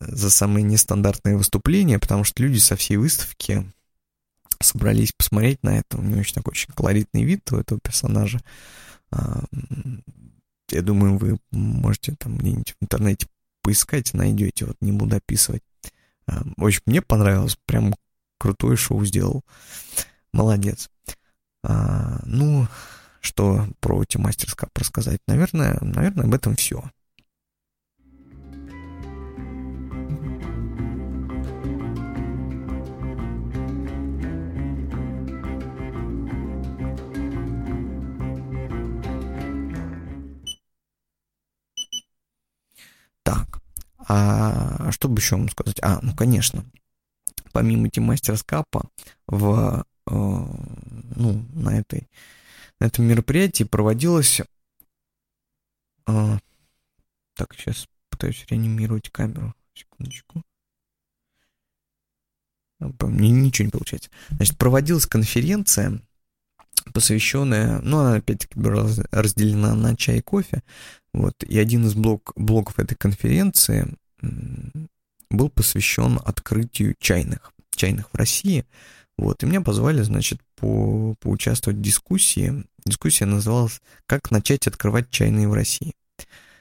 за 0.00 0.30
самые 0.30 0.62
нестандартные 0.64 1.38
выступления, 1.38 1.98
потому 1.98 2.22
что 2.22 2.42
люди 2.42 2.58
со 2.58 2.76
всей 2.76 2.98
выставки 2.98 3.64
собрались 4.60 5.12
посмотреть 5.12 5.62
на 5.62 5.78
это. 5.78 5.96
У 5.96 6.02
него 6.02 6.20
очень 6.20 6.34
такой 6.34 6.52
очень 6.52 6.72
колоритный 6.72 7.24
вид 7.24 7.50
у 7.50 7.56
этого 7.56 7.80
персонажа. 7.80 8.40
Я 10.70 10.82
думаю, 10.82 11.16
вы 11.18 11.38
можете 11.50 12.14
там 12.16 12.36
где-нибудь 12.36 12.74
в 12.78 12.84
интернете 12.84 13.26
поискать, 13.62 14.14
найдете, 14.14 14.66
вот 14.66 14.76
не 14.80 14.92
буду 14.92 15.16
описывать. 15.16 15.62
А, 16.26 16.42
очень 16.56 16.82
мне 16.86 17.02
понравилось, 17.02 17.56
прям 17.66 17.94
крутое 18.38 18.76
шоу 18.76 19.04
сделал. 19.04 19.44
Молодец. 20.32 20.90
А, 21.62 22.20
ну, 22.24 22.68
что 23.20 23.66
про 23.80 24.02
эти 24.02 24.16
мастерскап 24.16 24.70
рассказать? 24.76 25.20
Наверное, 25.26 25.78
наверное, 25.80 26.26
об 26.26 26.34
этом 26.34 26.56
все. 26.56 26.90
Так, 43.28 43.60
а 43.98 44.90
что 44.90 45.06
бы 45.06 45.18
еще 45.18 45.36
вам 45.36 45.50
сказать? 45.50 45.76
А, 45.82 45.98
ну, 46.00 46.16
конечно, 46.16 46.64
помимо 47.52 47.90
Тимастер 47.90 48.38
Скапа 48.38 48.88
в, 49.26 49.84
э, 50.06 50.10
ну, 50.10 51.46
на, 51.52 51.78
этой, 51.78 52.08
на 52.80 52.86
этом 52.86 53.04
мероприятии 53.04 53.64
проводилось... 53.64 54.40
Э, 56.06 56.38
так, 57.34 57.54
сейчас 57.54 57.86
пытаюсь 58.08 58.46
реанимировать 58.48 59.10
камеру. 59.10 59.54
Секундочку. 59.74 60.42
Мне 62.78 63.30
ничего 63.30 63.66
не 63.66 63.72
получается. 63.72 64.08
Значит, 64.30 64.56
проводилась 64.56 65.04
конференция, 65.04 66.00
посвященная, 66.92 67.80
ну, 67.80 67.98
она 67.98 68.14
опять-таки 68.16 68.58
разделена 69.10 69.74
на 69.74 69.96
чай 69.96 70.18
и 70.18 70.22
кофе, 70.22 70.62
вот, 71.12 71.42
и 71.42 71.58
один 71.58 71.86
из 71.86 71.94
блок, 71.94 72.32
блоков 72.36 72.78
этой 72.78 72.94
конференции 72.94 73.94
был 75.30 75.50
посвящен 75.50 76.20
открытию 76.24 76.94
чайных, 76.98 77.52
чайных 77.74 78.12
в 78.12 78.16
России, 78.16 78.64
вот, 79.16 79.42
и 79.42 79.46
меня 79.46 79.60
позвали, 79.60 80.02
значит, 80.02 80.40
по, 80.56 81.14
поучаствовать 81.20 81.78
в 81.78 81.82
дискуссии. 81.82 82.64
Дискуссия 82.86 83.26
называлась 83.26 83.80
«Как 84.06 84.30
начать 84.30 84.68
открывать 84.68 85.10
чайные 85.10 85.48
в 85.48 85.54
России». 85.54 85.92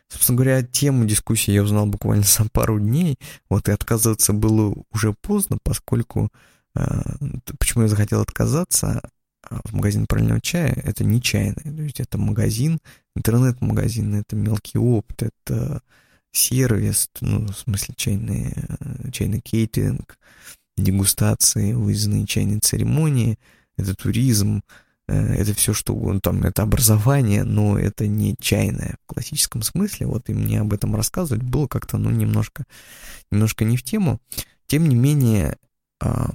Собственно 0.09 0.37
говоря, 0.37 0.63
тему 0.63 1.05
дискуссии 1.05 1.51
я 1.51 1.63
узнал 1.63 1.85
буквально 1.85 2.23
за 2.27 2.45
пару 2.49 2.79
дней, 2.79 3.17
вот, 3.49 3.69
и 3.69 3.71
отказываться 3.71 4.33
было 4.33 4.75
уже 4.91 5.13
поздно, 5.13 5.57
поскольку... 5.63 6.29
Э, 6.75 7.01
почему 7.59 7.83
я 7.83 7.89
захотел 7.89 8.21
отказаться? 8.21 9.07
А, 9.49 9.61
в 9.63 9.73
магазин 9.73 10.05
правильного 10.07 10.41
чая 10.41 10.73
это 10.83 11.03
не 11.03 11.21
чайный, 11.21 11.55
то 11.55 11.81
есть 11.81 11.99
это 11.99 12.17
магазин, 12.17 12.79
интернет-магазин, 13.15 14.15
это 14.15 14.35
мелкий 14.35 14.77
опыт, 14.77 15.23
это 15.23 15.81
сервис, 16.31 17.09
ну, 17.21 17.47
в 17.47 17.57
смысле 17.57 17.93
чайный, 17.97 18.53
э, 18.55 19.11
чайный 19.11 19.39
кейтеринг, 19.39 20.17
дегустации, 20.75 21.73
выездные 21.73 22.25
чайные 22.25 22.59
церемонии, 22.59 23.39
это 23.77 23.95
туризм, 23.95 24.61
э, 25.07 25.35
это 25.35 25.53
все, 25.53 25.73
что 25.73 25.93
ну, 25.93 26.19
там, 26.19 26.43
это 26.43 26.63
образование, 26.63 27.43
но 27.43 27.79
это 27.79 28.07
не 28.07 28.35
чайное 28.39 28.97
в 29.03 29.13
классическом 29.13 29.61
смысле. 29.61 30.07
Вот 30.07 30.29
и 30.29 30.33
мне 30.33 30.61
об 30.61 30.73
этом 30.73 30.95
рассказывать 30.95 31.43
было 31.43 31.67
как-то, 31.67 31.97
ну, 31.97 32.09
немножко, 32.11 32.65
немножко 33.31 33.65
не 33.65 33.77
в 33.77 33.83
тему. 33.83 34.19
Тем 34.67 34.89
не 34.89 34.95
менее, 34.95 35.57
а, 36.01 36.31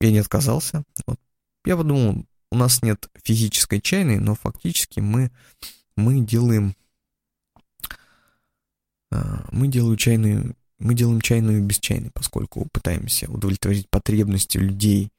я 0.00 0.10
не 0.10 0.18
отказался. 0.18 0.82
Вот. 1.06 1.18
Я 1.64 1.76
подумал, 1.76 2.24
у 2.50 2.56
нас 2.56 2.82
нет 2.82 3.08
физической 3.22 3.80
чайной, 3.80 4.18
но 4.18 4.34
фактически 4.34 5.00
мы, 5.00 5.30
мы 5.96 6.20
делаем 6.20 6.74
а, 9.10 9.46
мы 9.52 9.68
делаем 9.68 9.96
чайную 9.96 10.56
мы 10.78 10.94
делаем 10.94 11.20
чайную 11.20 11.62
без 11.62 11.78
чайной, 11.78 12.10
поскольку 12.10 12.66
пытаемся 12.72 13.30
удовлетворить 13.30 13.90
потребности 13.90 14.56
людей, 14.56 15.12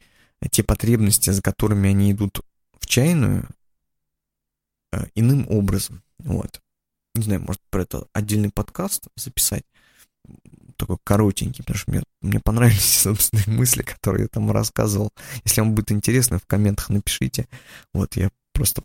те 0.50 0.64
потребности, 0.64 1.30
за 1.30 1.42
которыми 1.44 1.88
они 1.88 2.12
идут 2.12 2.42
в 2.80 2.88
чайную, 2.88 3.48
а, 4.92 5.06
иным 5.14 5.48
образом. 5.48 6.02
Вот. 6.18 6.62
Не 7.14 7.24
знаю, 7.24 7.42
может, 7.42 7.62
про 7.70 7.84
это 7.84 8.08
отдельный 8.12 8.50
подкаст 8.50 9.08
записать 9.16 9.64
такой 10.78 10.98
коротенький, 11.04 11.64
потому 11.64 11.78
что 11.78 11.92
мне, 11.92 12.04
мне 12.22 12.40
понравились 12.40 13.00
собственные 13.02 13.58
мысли, 13.58 13.84
которые 13.84 14.24
я 14.24 14.28
там 14.28 14.52
рассказывал. 14.52 15.12
Если 15.44 15.62
вам 15.62 15.76
будет 15.76 15.92
интересно, 15.92 16.40
в 16.40 16.46
комментах 16.46 16.90
напишите. 16.90 17.48
Вот, 17.94 18.16
я 18.16 18.30
просто 18.54 18.84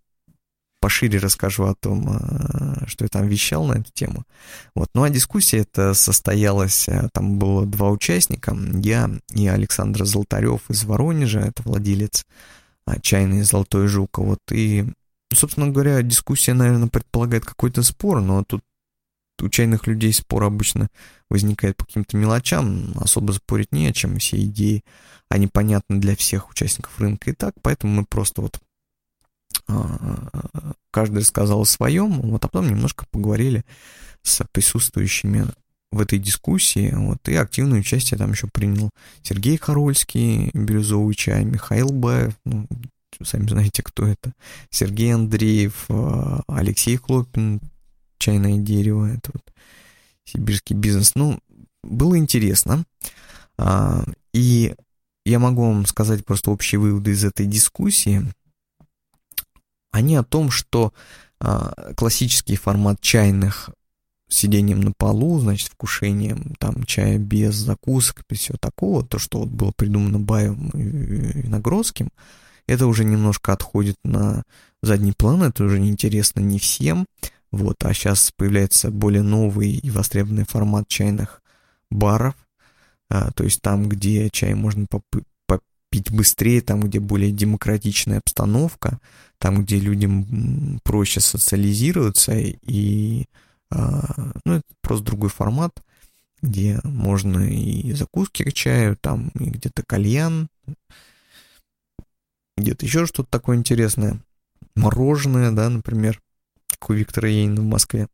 пошире 0.86 1.18
расскажу 1.18 1.64
о 1.64 1.74
том, 1.74 2.08
а, 2.08 2.86
что 2.86 3.04
я 3.04 3.08
там 3.08 3.26
вещал 3.26 3.64
на 3.66 3.72
эту 3.72 3.90
тему. 3.92 4.24
Вот. 4.74 4.88
Ну 4.94 5.02
а 5.02 5.10
дискуссия 5.10 5.58
это 5.58 5.94
состоялась, 5.94 6.88
а, 6.88 7.08
там 7.12 7.38
было 7.38 7.66
два 7.66 7.90
участника, 7.90 8.56
я 8.74 9.10
и 9.34 9.48
Александр 9.48 10.04
Золотарев 10.04 10.60
из 10.68 10.84
Воронежа, 10.84 11.40
это 11.40 11.62
владелец 11.64 12.24
а, 12.86 13.00
чайной 13.00 13.42
«Золотой 13.42 13.88
жук». 13.88 14.18
Вот. 14.18 14.38
И, 14.52 14.86
собственно 15.34 15.68
говоря, 15.68 16.02
дискуссия, 16.02 16.54
наверное, 16.54 16.88
предполагает 16.88 17.44
какой-то 17.44 17.82
спор, 17.82 18.20
но 18.20 18.44
тут 18.44 18.62
у 19.42 19.48
чайных 19.48 19.86
людей 19.86 20.12
спор 20.12 20.44
обычно 20.44 20.88
возникает 21.28 21.76
по 21.76 21.84
каким-то 21.84 22.16
мелочам, 22.16 22.92
особо 22.96 23.32
спорить 23.32 23.72
не 23.72 23.86
о 23.86 23.92
чем, 23.92 24.18
все 24.18 24.42
идеи, 24.44 24.84
они 25.28 25.46
понятны 25.46 25.98
для 25.98 26.16
всех 26.16 26.50
участников 26.50 26.98
рынка. 26.98 27.30
И 27.30 27.34
так, 27.34 27.54
поэтому 27.62 28.00
мы 28.00 28.04
просто 28.04 28.42
вот 28.42 28.60
а, 29.68 30.28
каждый 30.90 31.18
рассказал 31.18 31.60
о 31.60 31.66
своем, 31.66 32.20
вот, 32.20 32.44
а 32.44 32.48
потом 32.48 32.68
немножко 32.68 33.06
поговорили 33.10 33.64
с 34.22 34.44
присутствующими 34.52 35.46
в 35.92 36.00
этой 36.00 36.18
дискуссии, 36.18 36.92
вот, 36.94 37.28
и 37.28 37.34
активное 37.34 37.80
участие 37.80 38.18
там 38.18 38.32
еще 38.32 38.48
принял 38.48 38.90
Сергей 39.22 39.56
Харольский, 39.56 40.50
«Бирюзовый 40.52 41.14
чай», 41.14 41.44
Михаил 41.44 41.90
Баев, 41.90 42.34
ну, 42.44 42.66
сами 43.22 43.48
знаете, 43.48 43.82
кто 43.82 44.06
это, 44.06 44.32
Сергей 44.70 45.14
Андреев, 45.14 45.86
а, 45.88 46.42
Алексей 46.48 46.96
Хлопин, 46.96 47.60
чайное 48.26 48.58
дерево, 48.58 49.06
это 49.06 49.30
вот 49.32 49.42
сибирский 50.24 50.74
бизнес. 50.74 51.12
Ну, 51.14 51.38
было 51.84 52.18
интересно. 52.18 52.84
А, 53.56 54.04
и 54.34 54.74
я 55.24 55.38
могу 55.38 55.62
вам 55.62 55.86
сказать 55.86 56.24
просто 56.24 56.50
общие 56.50 56.80
выводы 56.80 57.12
из 57.12 57.24
этой 57.24 57.46
дискуссии. 57.46 58.22
Они 59.92 60.16
о 60.16 60.24
том, 60.24 60.50
что 60.50 60.92
а, 61.38 61.92
классический 61.94 62.56
формат 62.56 63.00
чайных 63.00 63.70
сидением 64.28 64.80
на 64.80 64.90
полу, 64.90 65.38
значит, 65.38 65.68
вкушением 65.68 66.56
там 66.58 66.82
чая 66.82 67.18
без 67.18 67.54
закусок, 67.54 68.24
без 68.28 68.40
всего 68.40 68.58
такого, 68.60 69.06
то, 69.06 69.20
что 69.20 69.38
вот 69.38 69.50
было 69.50 69.70
придумано 69.70 70.18
Баем 70.18 70.70
и 70.70 71.46
Нагродским, 71.46 72.08
это 72.66 72.88
уже 72.88 73.04
немножко 73.04 73.52
отходит 73.52 73.94
на 74.02 74.42
задний 74.82 75.12
план, 75.12 75.44
это 75.44 75.62
уже 75.62 75.78
неинтересно 75.78 76.40
не 76.40 76.58
всем. 76.58 77.06
Вот, 77.52 77.76
а 77.84 77.94
сейчас 77.94 78.32
появляется 78.36 78.90
более 78.90 79.22
новый 79.22 79.72
и 79.72 79.90
востребованный 79.90 80.44
формат 80.44 80.88
чайных 80.88 81.42
баров, 81.90 82.34
а, 83.08 83.30
то 83.32 83.44
есть 83.44 83.62
там, 83.62 83.88
где 83.88 84.28
чай 84.30 84.54
можно 84.54 84.86
попить 84.86 86.10
быстрее, 86.10 86.60
там, 86.60 86.80
где 86.80 86.98
более 86.98 87.30
демократичная 87.30 88.18
обстановка, 88.18 89.00
там, 89.38 89.62
где 89.62 89.78
людям 89.78 90.80
проще 90.82 91.20
социализироваться, 91.20 92.32
и 92.36 93.26
а, 93.70 94.32
ну, 94.44 94.54
это 94.54 94.64
просто 94.80 95.04
другой 95.04 95.30
формат, 95.30 95.82
где 96.42 96.80
можно 96.84 97.40
и 97.40 97.92
закуски 97.92 98.42
к 98.42 98.52
чаю, 98.52 98.96
там, 98.96 99.28
и 99.38 99.50
где-то 99.50 99.82
кальян, 99.86 100.48
где-то 102.56 102.86
еще 102.86 103.06
что-то 103.06 103.30
такое 103.30 103.56
интересное, 103.56 104.20
мороженое, 104.74 105.52
да, 105.52 105.68
например 105.68 106.20
как 106.78 106.90
у 106.90 106.94
Виктора 106.94 107.28
Ейна 107.28 107.60
в 107.60 107.64
Москве. 107.64 108.08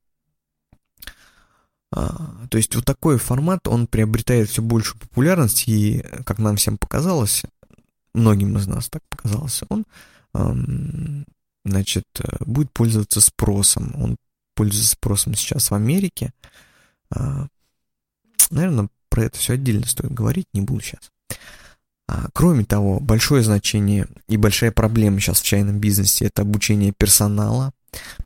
А, 1.94 2.46
то 2.48 2.56
есть 2.56 2.74
вот 2.74 2.84
такой 2.84 3.18
формат, 3.18 3.68
он 3.68 3.86
приобретает 3.86 4.48
все 4.48 4.62
большую 4.62 4.98
популярность, 5.00 5.68
и, 5.68 6.02
как 6.24 6.38
нам 6.38 6.56
всем 6.56 6.78
показалось, 6.78 7.42
многим 8.14 8.56
из 8.56 8.66
нас 8.66 8.88
так 8.88 9.02
показалось, 9.10 9.62
он, 9.68 9.84
эм, 10.34 11.26
значит, 11.64 12.06
будет 12.40 12.72
пользоваться 12.72 13.20
спросом. 13.20 13.94
Он 14.00 14.16
пользуется 14.54 14.92
спросом 14.92 15.34
сейчас 15.34 15.70
в 15.70 15.74
Америке. 15.74 16.32
Э, 17.14 17.46
наверное, 18.50 18.88
про 19.08 19.24
это 19.24 19.38
все 19.38 19.54
отдельно 19.54 19.86
стоит 19.86 20.12
говорить, 20.12 20.46
не 20.54 20.62
буду 20.62 20.80
сейчас. 20.80 21.10
А, 22.08 22.28
кроме 22.32 22.64
того, 22.64 23.00
большое 23.00 23.42
значение 23.42 24.08
и 24.28 24.36
большая 24.36 24.72
проблема 24.72 25.20
сейчас 25.20 25.40
в 25.40 25.44
чайном 25.44 25.78
бизнесе– 25.78 26.24
это 26.26 26.42
обучение 26.42 26.92
персонала, 26.92 27.72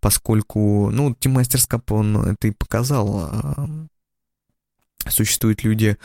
поскольку, 0.01 0.91
ну, 0.91 1.15
Тим 1.15 1.33
Мастерскап, 1.33 1.91
он 1.93 2.17
это 2.17 2.49
и 2.49 2.53
показал, 2.53 3.31
а, 3.31 3.69
существуют 5.09 5.65
люди 5.65 5.97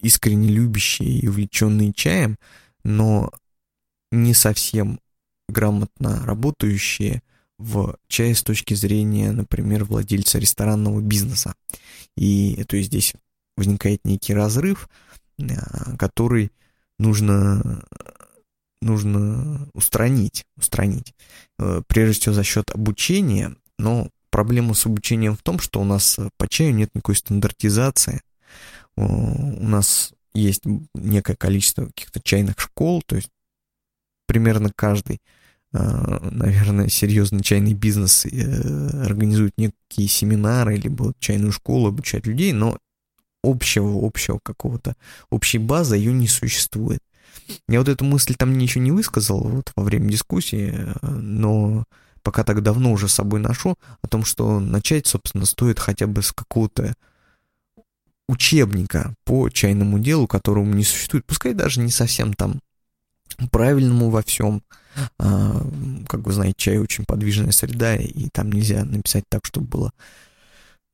искренне 0.00 0.48
любящие 0.48 1.18
и 1.18 1.28
увлеченные 1.28 1.92
чаем, 1.92 2.38
но 2.84 3.30
не 4.10 4.34
совсем 4.34 5.00
грамотно 5.48 6.24
работающие 6.24 7.22
в 7.58 7.96
чае 8.06 8.34
с 8.34 8.42
точки 8.42 8.74
зрения, 8.74 9.32
например, 9.32 9.84
владельца 9.84 10.38
ресторанного 10.38 11.00
бизнеса. 11.00 11.54
И 12.16 12.64
то 12.68 12.76
есть 12.76 12.88
здесь 12.88 13.14
возникает 13.56 14.04
некий 14.04 14.34
разрыв, 14.34 14.88
а, 15.40 15.96
который 15.96 16.52
нужно 16.98 17.84
нужно 18.80 19.68
устранить, 19.72 20.44
устранить. 20.56 21.14
Э, 21.58 21.82
прежде 21.86 22.20
всего 22.20 22.34
за 22.34 22.44
счет 22.44 22.70
обучения, 22.70 23.54
но 23.78 24.08
проблема 24.30 24.74
с 24.74 24.86
обучением 24.86 25.36
в 25.36 25.42
том, 25.42 25.58
что 25.58 25.80
у 25.80 25.84
нас 25.84 26.18
по 26.36 26.48
чаю 26.48 26.74
нет 26.74 26.90
никакой 26.94 27.16
стандартизации. 27.16 28.20
У 28.96 29.66
нас 29.66 30.12
есть 30.34 30.62
некое 30.94 31.36
количество 31.36 31.86
каких-то 31.86 32.20
чайных 32.20 32.58
школ, 32.58 33.02
то 33.06 33.16
есть 33.16 33.30
примерно 34.26 34.70
каждый 34.74 35.20
наверное, 35.72 36.88
серьезный 36.88 37.42
чайный 37.42 37.74
бизнес 37.74 38.24
э, 38.24 39.04
организует 39.04 39.52
некие 39.58 40.08
семинары, 40.08 40.76
либо 40.76 41.12
чайную 41.18 41.52
школу, 41.52 41.88
обучать 41.88 42.26
людей, 42.26 42.52
но 42.52 42.78
общего, 43.42 44.06
общего 44.06 44.40
какого-то, 44.42 44.96
общей 45.30 45.58
базы 45.58 45.96
ее 45.96 46.12
не 46.12 46.26
существует. 46.26 47.00
Я 47.68 47.78
вот 47.78 47.88
эту 47.88 48.04
мысль 48.04 48.34
там 48.34 48.56
ничего 48.56 48.84
не 48.84 48.90
высказал 48.90 49.40
вот 49.40 49.72
во 49.76 49.82
время 49.82 50.10
дискуссии, 50.10 50.74
но 51.02 51.84
пока 52.22 52.44
так 52.44 52.62
давно 52.62 52.92
уже 52.92 53.08
с 53.08 53.14
собой 53.14 53.40
ношу, 53.40 53.76
о 54.02 54.06
том, 54.06 54.24
что 54.24 54.60
начать, 54.60 55.06
собственно, 55.06 55.46
стоит 55.46 55.78
хотя 55.78 56.06
бы 56.06 56.22
с 56.22 56.32
какого-то 56.32 56.94
учебника 58.28 59.14
по 59.24 59.48
чайному 59.48 59.98
делу, 59.98 60.26
которому 60.26 60.74
не 60.74 60.84
существует, 60.84 61.24
пускай 61.24 61.54
даже 61.54 61.80
не 61.80 61.90
совсем 61.90 62.34
там 62.34 62.60
правильному 63.50 64.10
во 64.10 64.22
всем. 64.22 64.62
А, 65.18 65.66
как 66.08 66.26
вы 66.26 66.32
знаете, 66.32 66.54
чай 66.58 66.78
очень 66.78 67.04
подвижная 67.04 67.52
среда, 67.52 67.96
и 67.96 68.28
там 68.28 68.52
нельзя 68.52 68.84
написать 68.84 69.24
так, 69.28 69.44
чтобы 69.44 69.66
было 69.66 69.92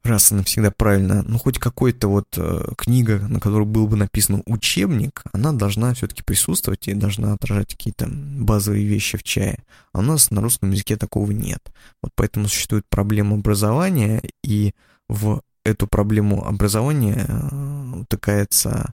раз 0.05 0.33
и 0.33 0.35
навсегда 0.35 0.71
правильно, 0.71 1.23
ну 1.27 1.39
хоть 1.39 1.59
какой-то 1.59 2.09
вот 2.09 2.27
э, 2.37 2.67
книга, 2.77 3.19
на 3.19 3.41
которой 3.41 3.65
был 3.65 3.87
бы 3.87 3.97
написан 3.97 4.43
учебник, 4.47 5.23
она 5.33 5.53
должна 5.53 5.95
все-таки 5.95 6.23
присутствовать 6.23 6.89
и 6.89 6.95
должна 6.95 7.33
отражать 7.33 7.71
какие-то 7.71 8.09
базовые 8.09 8.85
вещи 8.85 9.17
в 9.17 9.23
чае. 9.23 9.65
А 9.93 10.01
у 10.01 10.03
нас 10.03 10.31
на 10.31 10.41
русском 10.41 10.71
языке 10.71 10.97
такого 10.97 11.31
нет. 11.31 11.73
Вот 12.03 12.13
поэтому 12.15 12.49
существует 12.49 12.85
проблема 12.89 13.37
образования, 13.37 14.23
и 14.43 14.75
в 15.09 15.43
эту 15.65 15.87
проблему 15.87 16.47
образования 16.47 17.27
э, 17.27 18.01
утыкается 18.01 18.93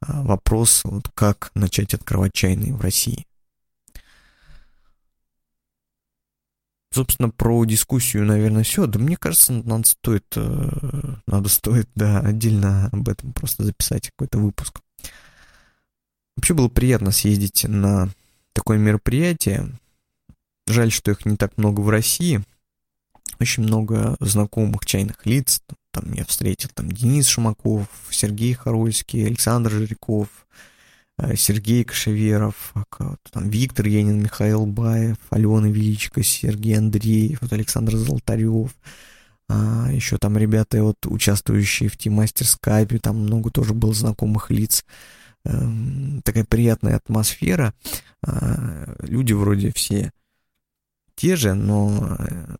э, 0.00 0.22
вопрос, 0.22 0.82
вот 0.84 1.08
как 1.14 1.50
начать 1.54 1.94
открывать 1.94 2.32
чайные 2.32 2.74
в 2.74 2.80
России. 2.80 3.26
Собственно, 6.92 7.30
про 7.30 7.64
дискуссию, 7.64 8.24
наверное, 8.24 8.64
все. 8.64 8.86
Да 8.86 8.98
мне 8.98 9.16
кажется, 9.16 9.52
надо 9.52 9.86
стоит, 9.86 10.24
э, 10.34 11.16
надо 11.26 11.48
стоит, 11.48 11.88
да, 11.94 12.18
отдельно 12.18 12.88
об 12.92 13.08
этом 13.08 13.32
просто 13.32 13.62
записать 13.62 14.10
какой-то 14.10 14.38
выпуск. 14.38 14.80
Вообще 16.36 16.54
было 16.54 16.68
приятно 16.68 17.12
съездить 17.12 17.64
на 17.68 18.08
такое 18.54 18.78
мероприятие. 18.78 19.70
Жаль, 20.66 20.90
что 20.90 21.12
их 21.12 21.24
не 21.26 21.36
так 21.36 21.56
много 21.58 21.80
в 21.80 21.88
России. 21.90 22.42
Очень 23.38 23.62
много 23.64 24.16
знакомых 24.18 24.84
чайных 24.84 25.24
лиц. 25.26 25.62
Там 25.92 26.12
я 26.12 26.24
встретил 26.24 26.70
там 26.74 26.90
Денис 26.90 27.26
Шумаков, 27.26 27.86
Сергей 28.10 28.54
Харольский, 28.54 29.26
Александр 29.26 29.70
Жиряков, 29.70 30.28
Сергей 31.36 31.84
Кашеверов, 31.84 32.74
там 33.30 33.48
Виктор 33.48 33.86
Енин, 33.86 34.22
Михаил 34.22 34.66
Баев, 34.66 35.16
Алена 35.30 35.68
Величко, 35.68 36.22
Сергей 36.22 36.78
Андреев, 36.78 37.38
вот 37.40 37.52
Александр 37.52 37.96
Золотарев, 37.96 38.70
а, 39.48 39.88
еще 39.90 40.16
там 40.18 40.38
ребята, 40.38 40.82
вот, 40.82 40.96
участвующие 41.06 41.88
в 41.88 41.96
Тимастер 41.96 42.46
Скайпе, 42.46 42.98
там 42.98 43.18
много 43.18 43.50
тоже 43.50 43.74
было 43.74 43.92
знакомых 43.92 44.50
лиц, 44.50 44.84
эм, 45.44 46.22
такая 46.24 46.44
приятная 46.44 46.96
атмосфера, 46.96 47.74
а, 48.24 48.94
люди 49.00 49.32
вроде 49.32 49.72
все 49.72 50.12
те 51.20 51.36
же, 51.36 51.52
но 51.52 52.16
э, 52.18 52.56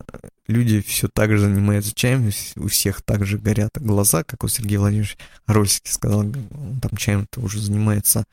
люди 0.47 0.83
все 0.83 1.09
так 1.09 1.31
же 1.31 1.39
занимаются 1.39 1.95
чаем, 1.95 2.31
у 2.57 2.69
всех 2.69 3.01
так 3.01 3.25
же 3.25 3.39
горят 3.39 3.71
глаза, 3.81 4.23
как 4.23 4.45
у 4.45 4.49
Сергея 4.49 4.81
Владимировича 4.81 5.17
Рольский 5.47 5.91
сказал, 5.91 6.21
он 6.21 6.79
там 6.83 6.95
чаем-то 6.95 7.41
уже 7.41 7.59
занимается, 7.59 8.25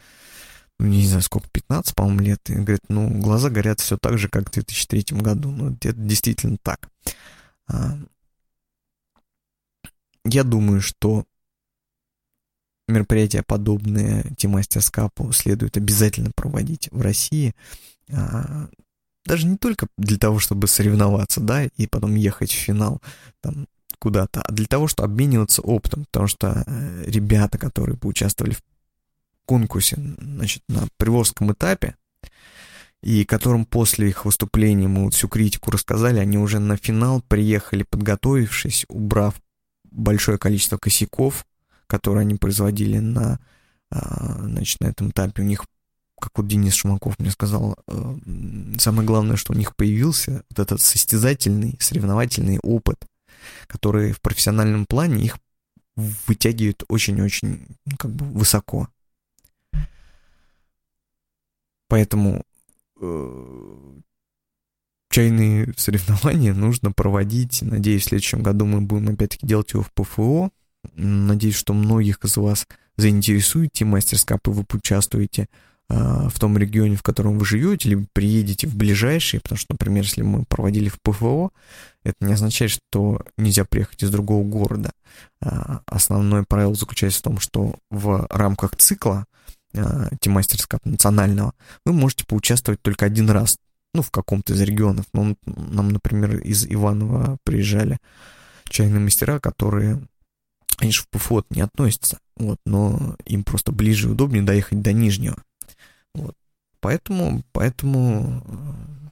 ну, 0.79 0.87
не 0.87 1.07
знаю, 1.07 1.21
сколько, 1.21 1.47
15, 1.49 1.95
по-моему, 1.95 2.19
лет, 2.19 2.49
и 2.49 2.55
говорит, 2.55 2.81
ну, 2.89 3.07
глаза 3.21 3.49
горят 3.49 3.79
все 3.79 3.97
так 3.97 4.17
же, 4.17 4.27
как 4.27 4.49
в 4.49 4.51
2003 4.51 5.17
году, 5.17 5.49
ну, 5.49 5.71
это 5.71 5.93
действительно 5.93 6.57
так. 6.61 6.89
А, 7.69 7.97
я 10.25 10.43
думаю, 10.43 10.81
что 10.81 11.23
мероприятия, 12.89 13.43
подобные 13.43 14.25
Тимастер 14.35 14.81
Скапу, 14.81 15.31
следует 15.31 15.77
обязательно 15.77 16.31
проводить 16.35 16.89
в 16.91 16.99
России. 16.99 17.55
Даже 19.27 19.45
не 19.45 19.57
только 19.57 19.87
для 19.97 20.17
того, 20.17 20.39
чтобы 20.39 20.67
соревноваться, 20.67 21.41
да, 21.41 21.65
и 21.65 21.85
потом 21.85 22.15
ехать 22.15 22.49
в 22.49 22.55
финал 22.55 23.01
там 23.41 23.67
куда-то, 23.99 24.41
а 24.41 24.51
для 24.53 24.67
того, 24.67 24.87
чтобы 24.87 25.11
обмениваться 25.11 25.61
опытом, 25.61 26.05
потому 26.05 26.27
что 26.27 26.63
э, 26.65 27.03
ребята, 27.07 27.57
которые 27.57 27.97
поучаствовали 27.97 28.53
в 28.53 28.61
конкурсе, 29.45 29.97
значит, 30.17 30.63
на 30.69 30.87
привозском 30.95 31.51
этапе, 31.51 31.95
и 33.03 33.25
которым 33.25 33.65
после 33.65 34.07
их 34.07 34.23
выступления 34.23 34.87
мы 34.87 35.03
вот 35.03 35.13
всю 35.13 35.27
критику 35.27 35.71
рассказали, 35.71 36.19
они 36.19 36.37
уже 36.37 36.59
на 36.59 36.77
финал 36.77 37.21
приехали, 37.27 37.83
подготовившись, 37.83 38.85
убрав 38.87 39.35
большое 39.91 40.37
количество 40.37 40.77
косяков, 40.77 41.45
которые 41.87 42.21
они 42.21 42.35
производили 42.35 42.99
на, 42.99 43.39
а, 43.91 44.37
значит, 44.39 44.79
на 44.79 44.87
этом 44.87 45.09
этапе. 45.09 45.41
У 45.41 45.45
них 45.45 45.65
как 46.19 46.31
вот 46.37 46.47
Денис 46.47 46.73
Шумаков 46.73 47.19
мне 47.19 47.31
сказал, 47.31 47.77
э, 47.87 48.15
самое 48.79 49.07
главное, 49.07 49.35
что 49.35 49.53
у 49.53 49.55
них 49.55 49.75
появился 49.75 50.43
вот 50.49 50.59
этот 50.59 50.81
состязательный, 50.81 51.77
соревновательный 51.79 52.59
опыт, 52.59 53.05
который 53.67 54.13
в 54.13 54.21
профессиональном 54.21 54.85
плане 54.85 55.23
их 55.23 55.37
вытягивает 55.95 56.83
очень-очень 56.87 57.67
ну, 57.85 57.97
как 57.97 58.11
бы 58.11 58.25
высоко. 58.25 58.87
Поэтому 61.87 62.43
э, 62.99 63.99
чайные 65.09 65.73
соревнования 65.77 66.53
нужно 66.53 66.91
проводить. 66.91 67.61
Надеюсь, 67.61 68.03
в 68.03 68.09
следующем 68.09 68.43
году 68.43 68.65
мы 68.65 68.81
будем 68.81 69.09
опять-таки 69.09 69.47
делать 69.47 69.71
его 69.73 69.83
в 69.83 69.91
ПФО. 69.93 70.51
Надеюсь, 70.93 71.55
что 71.55 71.73
многих 71.73 72.23
из 72.23 72.37
вас 72.37 72.67
заинтересует 72.97 73.71
тем 73.73 73.89
мастерскап, 73.89 74.47
и 74.47 74.51
вы 74.51 74.63
поучаствуете 74.63 75.47
в 75.89 76.39
том 76.39 76.57
регионе, 76.57 76.97
в 76.97 77.03
котором 77.03 77.39
вы 77.39 77.45
живете, 77.45 77.89
либо 77.89 78.05
приедете 78.11 78.67
в 78.67 78.75
ближайший, 78.75 79.39
потому 79.39 79.57
что, 79.57 79.73
например, 79.73 80.03
если 80.03 80.21
мы 80.21 80.43
проводили 80.43 80.89
в 80.89 80.99
ПФО, 81.01 81.51
это 82.03 82.25
не 82.25 82.33
означает, 82.33 82.71
что 82.71 83.21
нельзя 83.37 83.65
приехать 83.65 84.03
из 84.03 84.09
другого 84.09 84.43
города. 84.43 84.91
А, 85.41 85.81
основное 85.85 86.43
правило 86.43 86.73
заключается 86.73 87.19
в 87.19 87.23
том, 87.23 87.39
что 87.39 87.75
в 87.89 88.27
рамках 88.29 88.75
цикла 88.75 89.25
а, 89.73 90.09
темастерского 90.19 90.79
национального 90.83 91.53
вы 91.85 91.93
можете 91.93 92.25
поучаствовать 92.25 92.81
только 92.81 93.05
один 93.05 93.29
раз, 93.29 93.57
ну, 93.93 94.01
в 94.01 94.11
каком-то 94.11 94.53
из 94.53 94.61
регионов. 94.61 95.05
Ну, 95.13 95.37
нам, 95.45 95.89
например, 95.89 96.37
из 96.39 96.65
Иванова 96.65 97.37
приезжали 97.43 97.97
чайные 98.69 98.99
мастера, 98.99 99.39
которые, 99.39 100.01
они 100.79 100.91
же 100.91 101.01
в 101.01 101.09
ПФО 101.09 101.45
не 101.49 101.61
относятся, 101.61 102.19
вот, 102.35 102.59
но 102.65 103.15
им 103.25 103.43
просто 103.43 103.71
ближе 103.71 104.09
и 104.09 104.11
удобнее 104.11 104.43
доехать 104.43 104.81
до 104.81 104.91
Нижнего. 104.93 105.41
Вот. 106.17 106.35
Поэтому, 106.79 107.43
поэтому 107.51 108.43
э, 108.45 109.09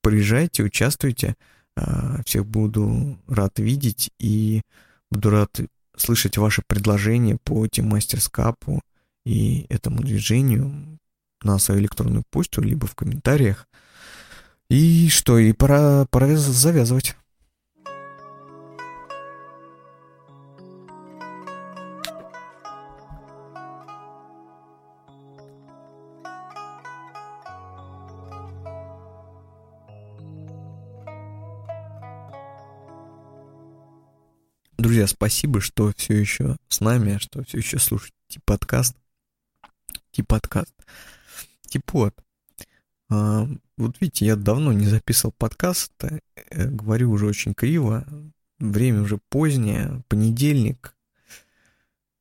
приезжайте, 0.00 0.62
участвуйте. 0.62 1.36
Э, 1.76 2.22
всех 2.24 2.46
буду 2.46 3.18
рад 3.28 3.58
видеть 3.58 4.10
и 4.18 4.62
буду 5.10 5.30
рад 5.30 5.60
слышать 5.96 6.36
ваши 6.36 6.62
предложения 6.66 7.36
по 7.42 7.66
тем 7.66 7.88
мастерскапу 7.88 8.80
и 9.24 9.66
этому 9.68 10.02
движению 10.02 10.98
на 11.42 11.58
свою 11.58 11.80
электронную 11.80 12.24
почту, 12.30 12.62
либо 12.62 12.86
в 12.86 12.94
комментариях. 12.94 13.66
И 14.68 15.08
что, 15.08 15.38
и 15.38 15.52
пора, 15.52 16.06
пора 16.10 16.36
завязывать. 16.36 17.16
Друзья, 34.96 35.08
спасибо, 35.08 35.60
что 35.60 35.92
все 35.94 36.14
еще 36.14 36.56
с 36.68 36.80
нами, 36.80 37.18
что 37.18 37.44
все 37.44 37.58
еще 37.58 37.78
слушаете 37.78 38.40
подкаст. 38.46 38.96
Типодкаст. 40.10 40.72
Типот. 41.68 42.14
А, 43.10 43.46
вот 43.76 44.00
видите, 44.00 44.24
я 44.24 44.36
давно 44.36 44.72
не 44.72 44.86
записывал 44.86 45.34
подкаст, 45.36 45.92
э, 46.02 46.18
говорю 46.68 47.10
уже 47.10 47.26
очень 47.26 47.52
криво, 47.52 48.06
время 48.58 49.02
уже 49.02 49.18
позднее, 49.28 50.02
понедельник. 50.08 50.96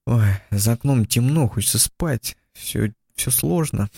Ой, 0.05 0.27
за 0.51 0.73
окном 0.73 1.05
темно, 1.05 1.47
хочется 1.47 1.79
спать, 1.79 2.35
все, 2.51 2.93
все 3.15 3.31
сложно. 3.31 3.89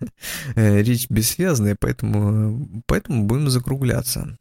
Э, 0.54 0.82
речь 0.82 1.08
бессвязная, 1.08 1.78
поэтому, 1.80 2.82
поэтому 2.84 3.24
будем 3.24 3.48
закругляться. 3.48 4.36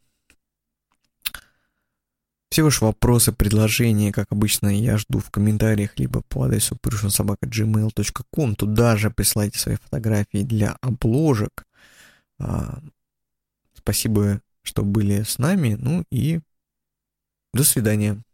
Все 2.49 2.63
ваши 2.63 2.83
вопросы, 2.83 3.33
предложения, 3.33 4.11
как 4.11 4.31
обычно, 4.31 4.67
я 4.67 4.97
жду 4.97 5.19
в 5.19 5.29
комментариях, 5.29 5.99
либо 5.99 6.21
по 6.29 6.43
адресу 6.43 6.77
prushonsobaka.gmail.com. 6.81 8.55
Туда 8.55 8.95
же 8.95 9.11
присылайте 9.11 9.59
свои 9.59 9.75
фотографии 9.75 10.43
для 10.43 10.77
обложек. 10.81 11.65
А, 12.39 12.81
Спасибо, 13.87 14.41
что 14.63 14.83
были 14.83 15.23
с 15.23 15.37
нами. 15.37 15.77
Ну 15.79 16.03
и 16.11 16.41
до 17.53 17.63
свидания. 17.63 18.21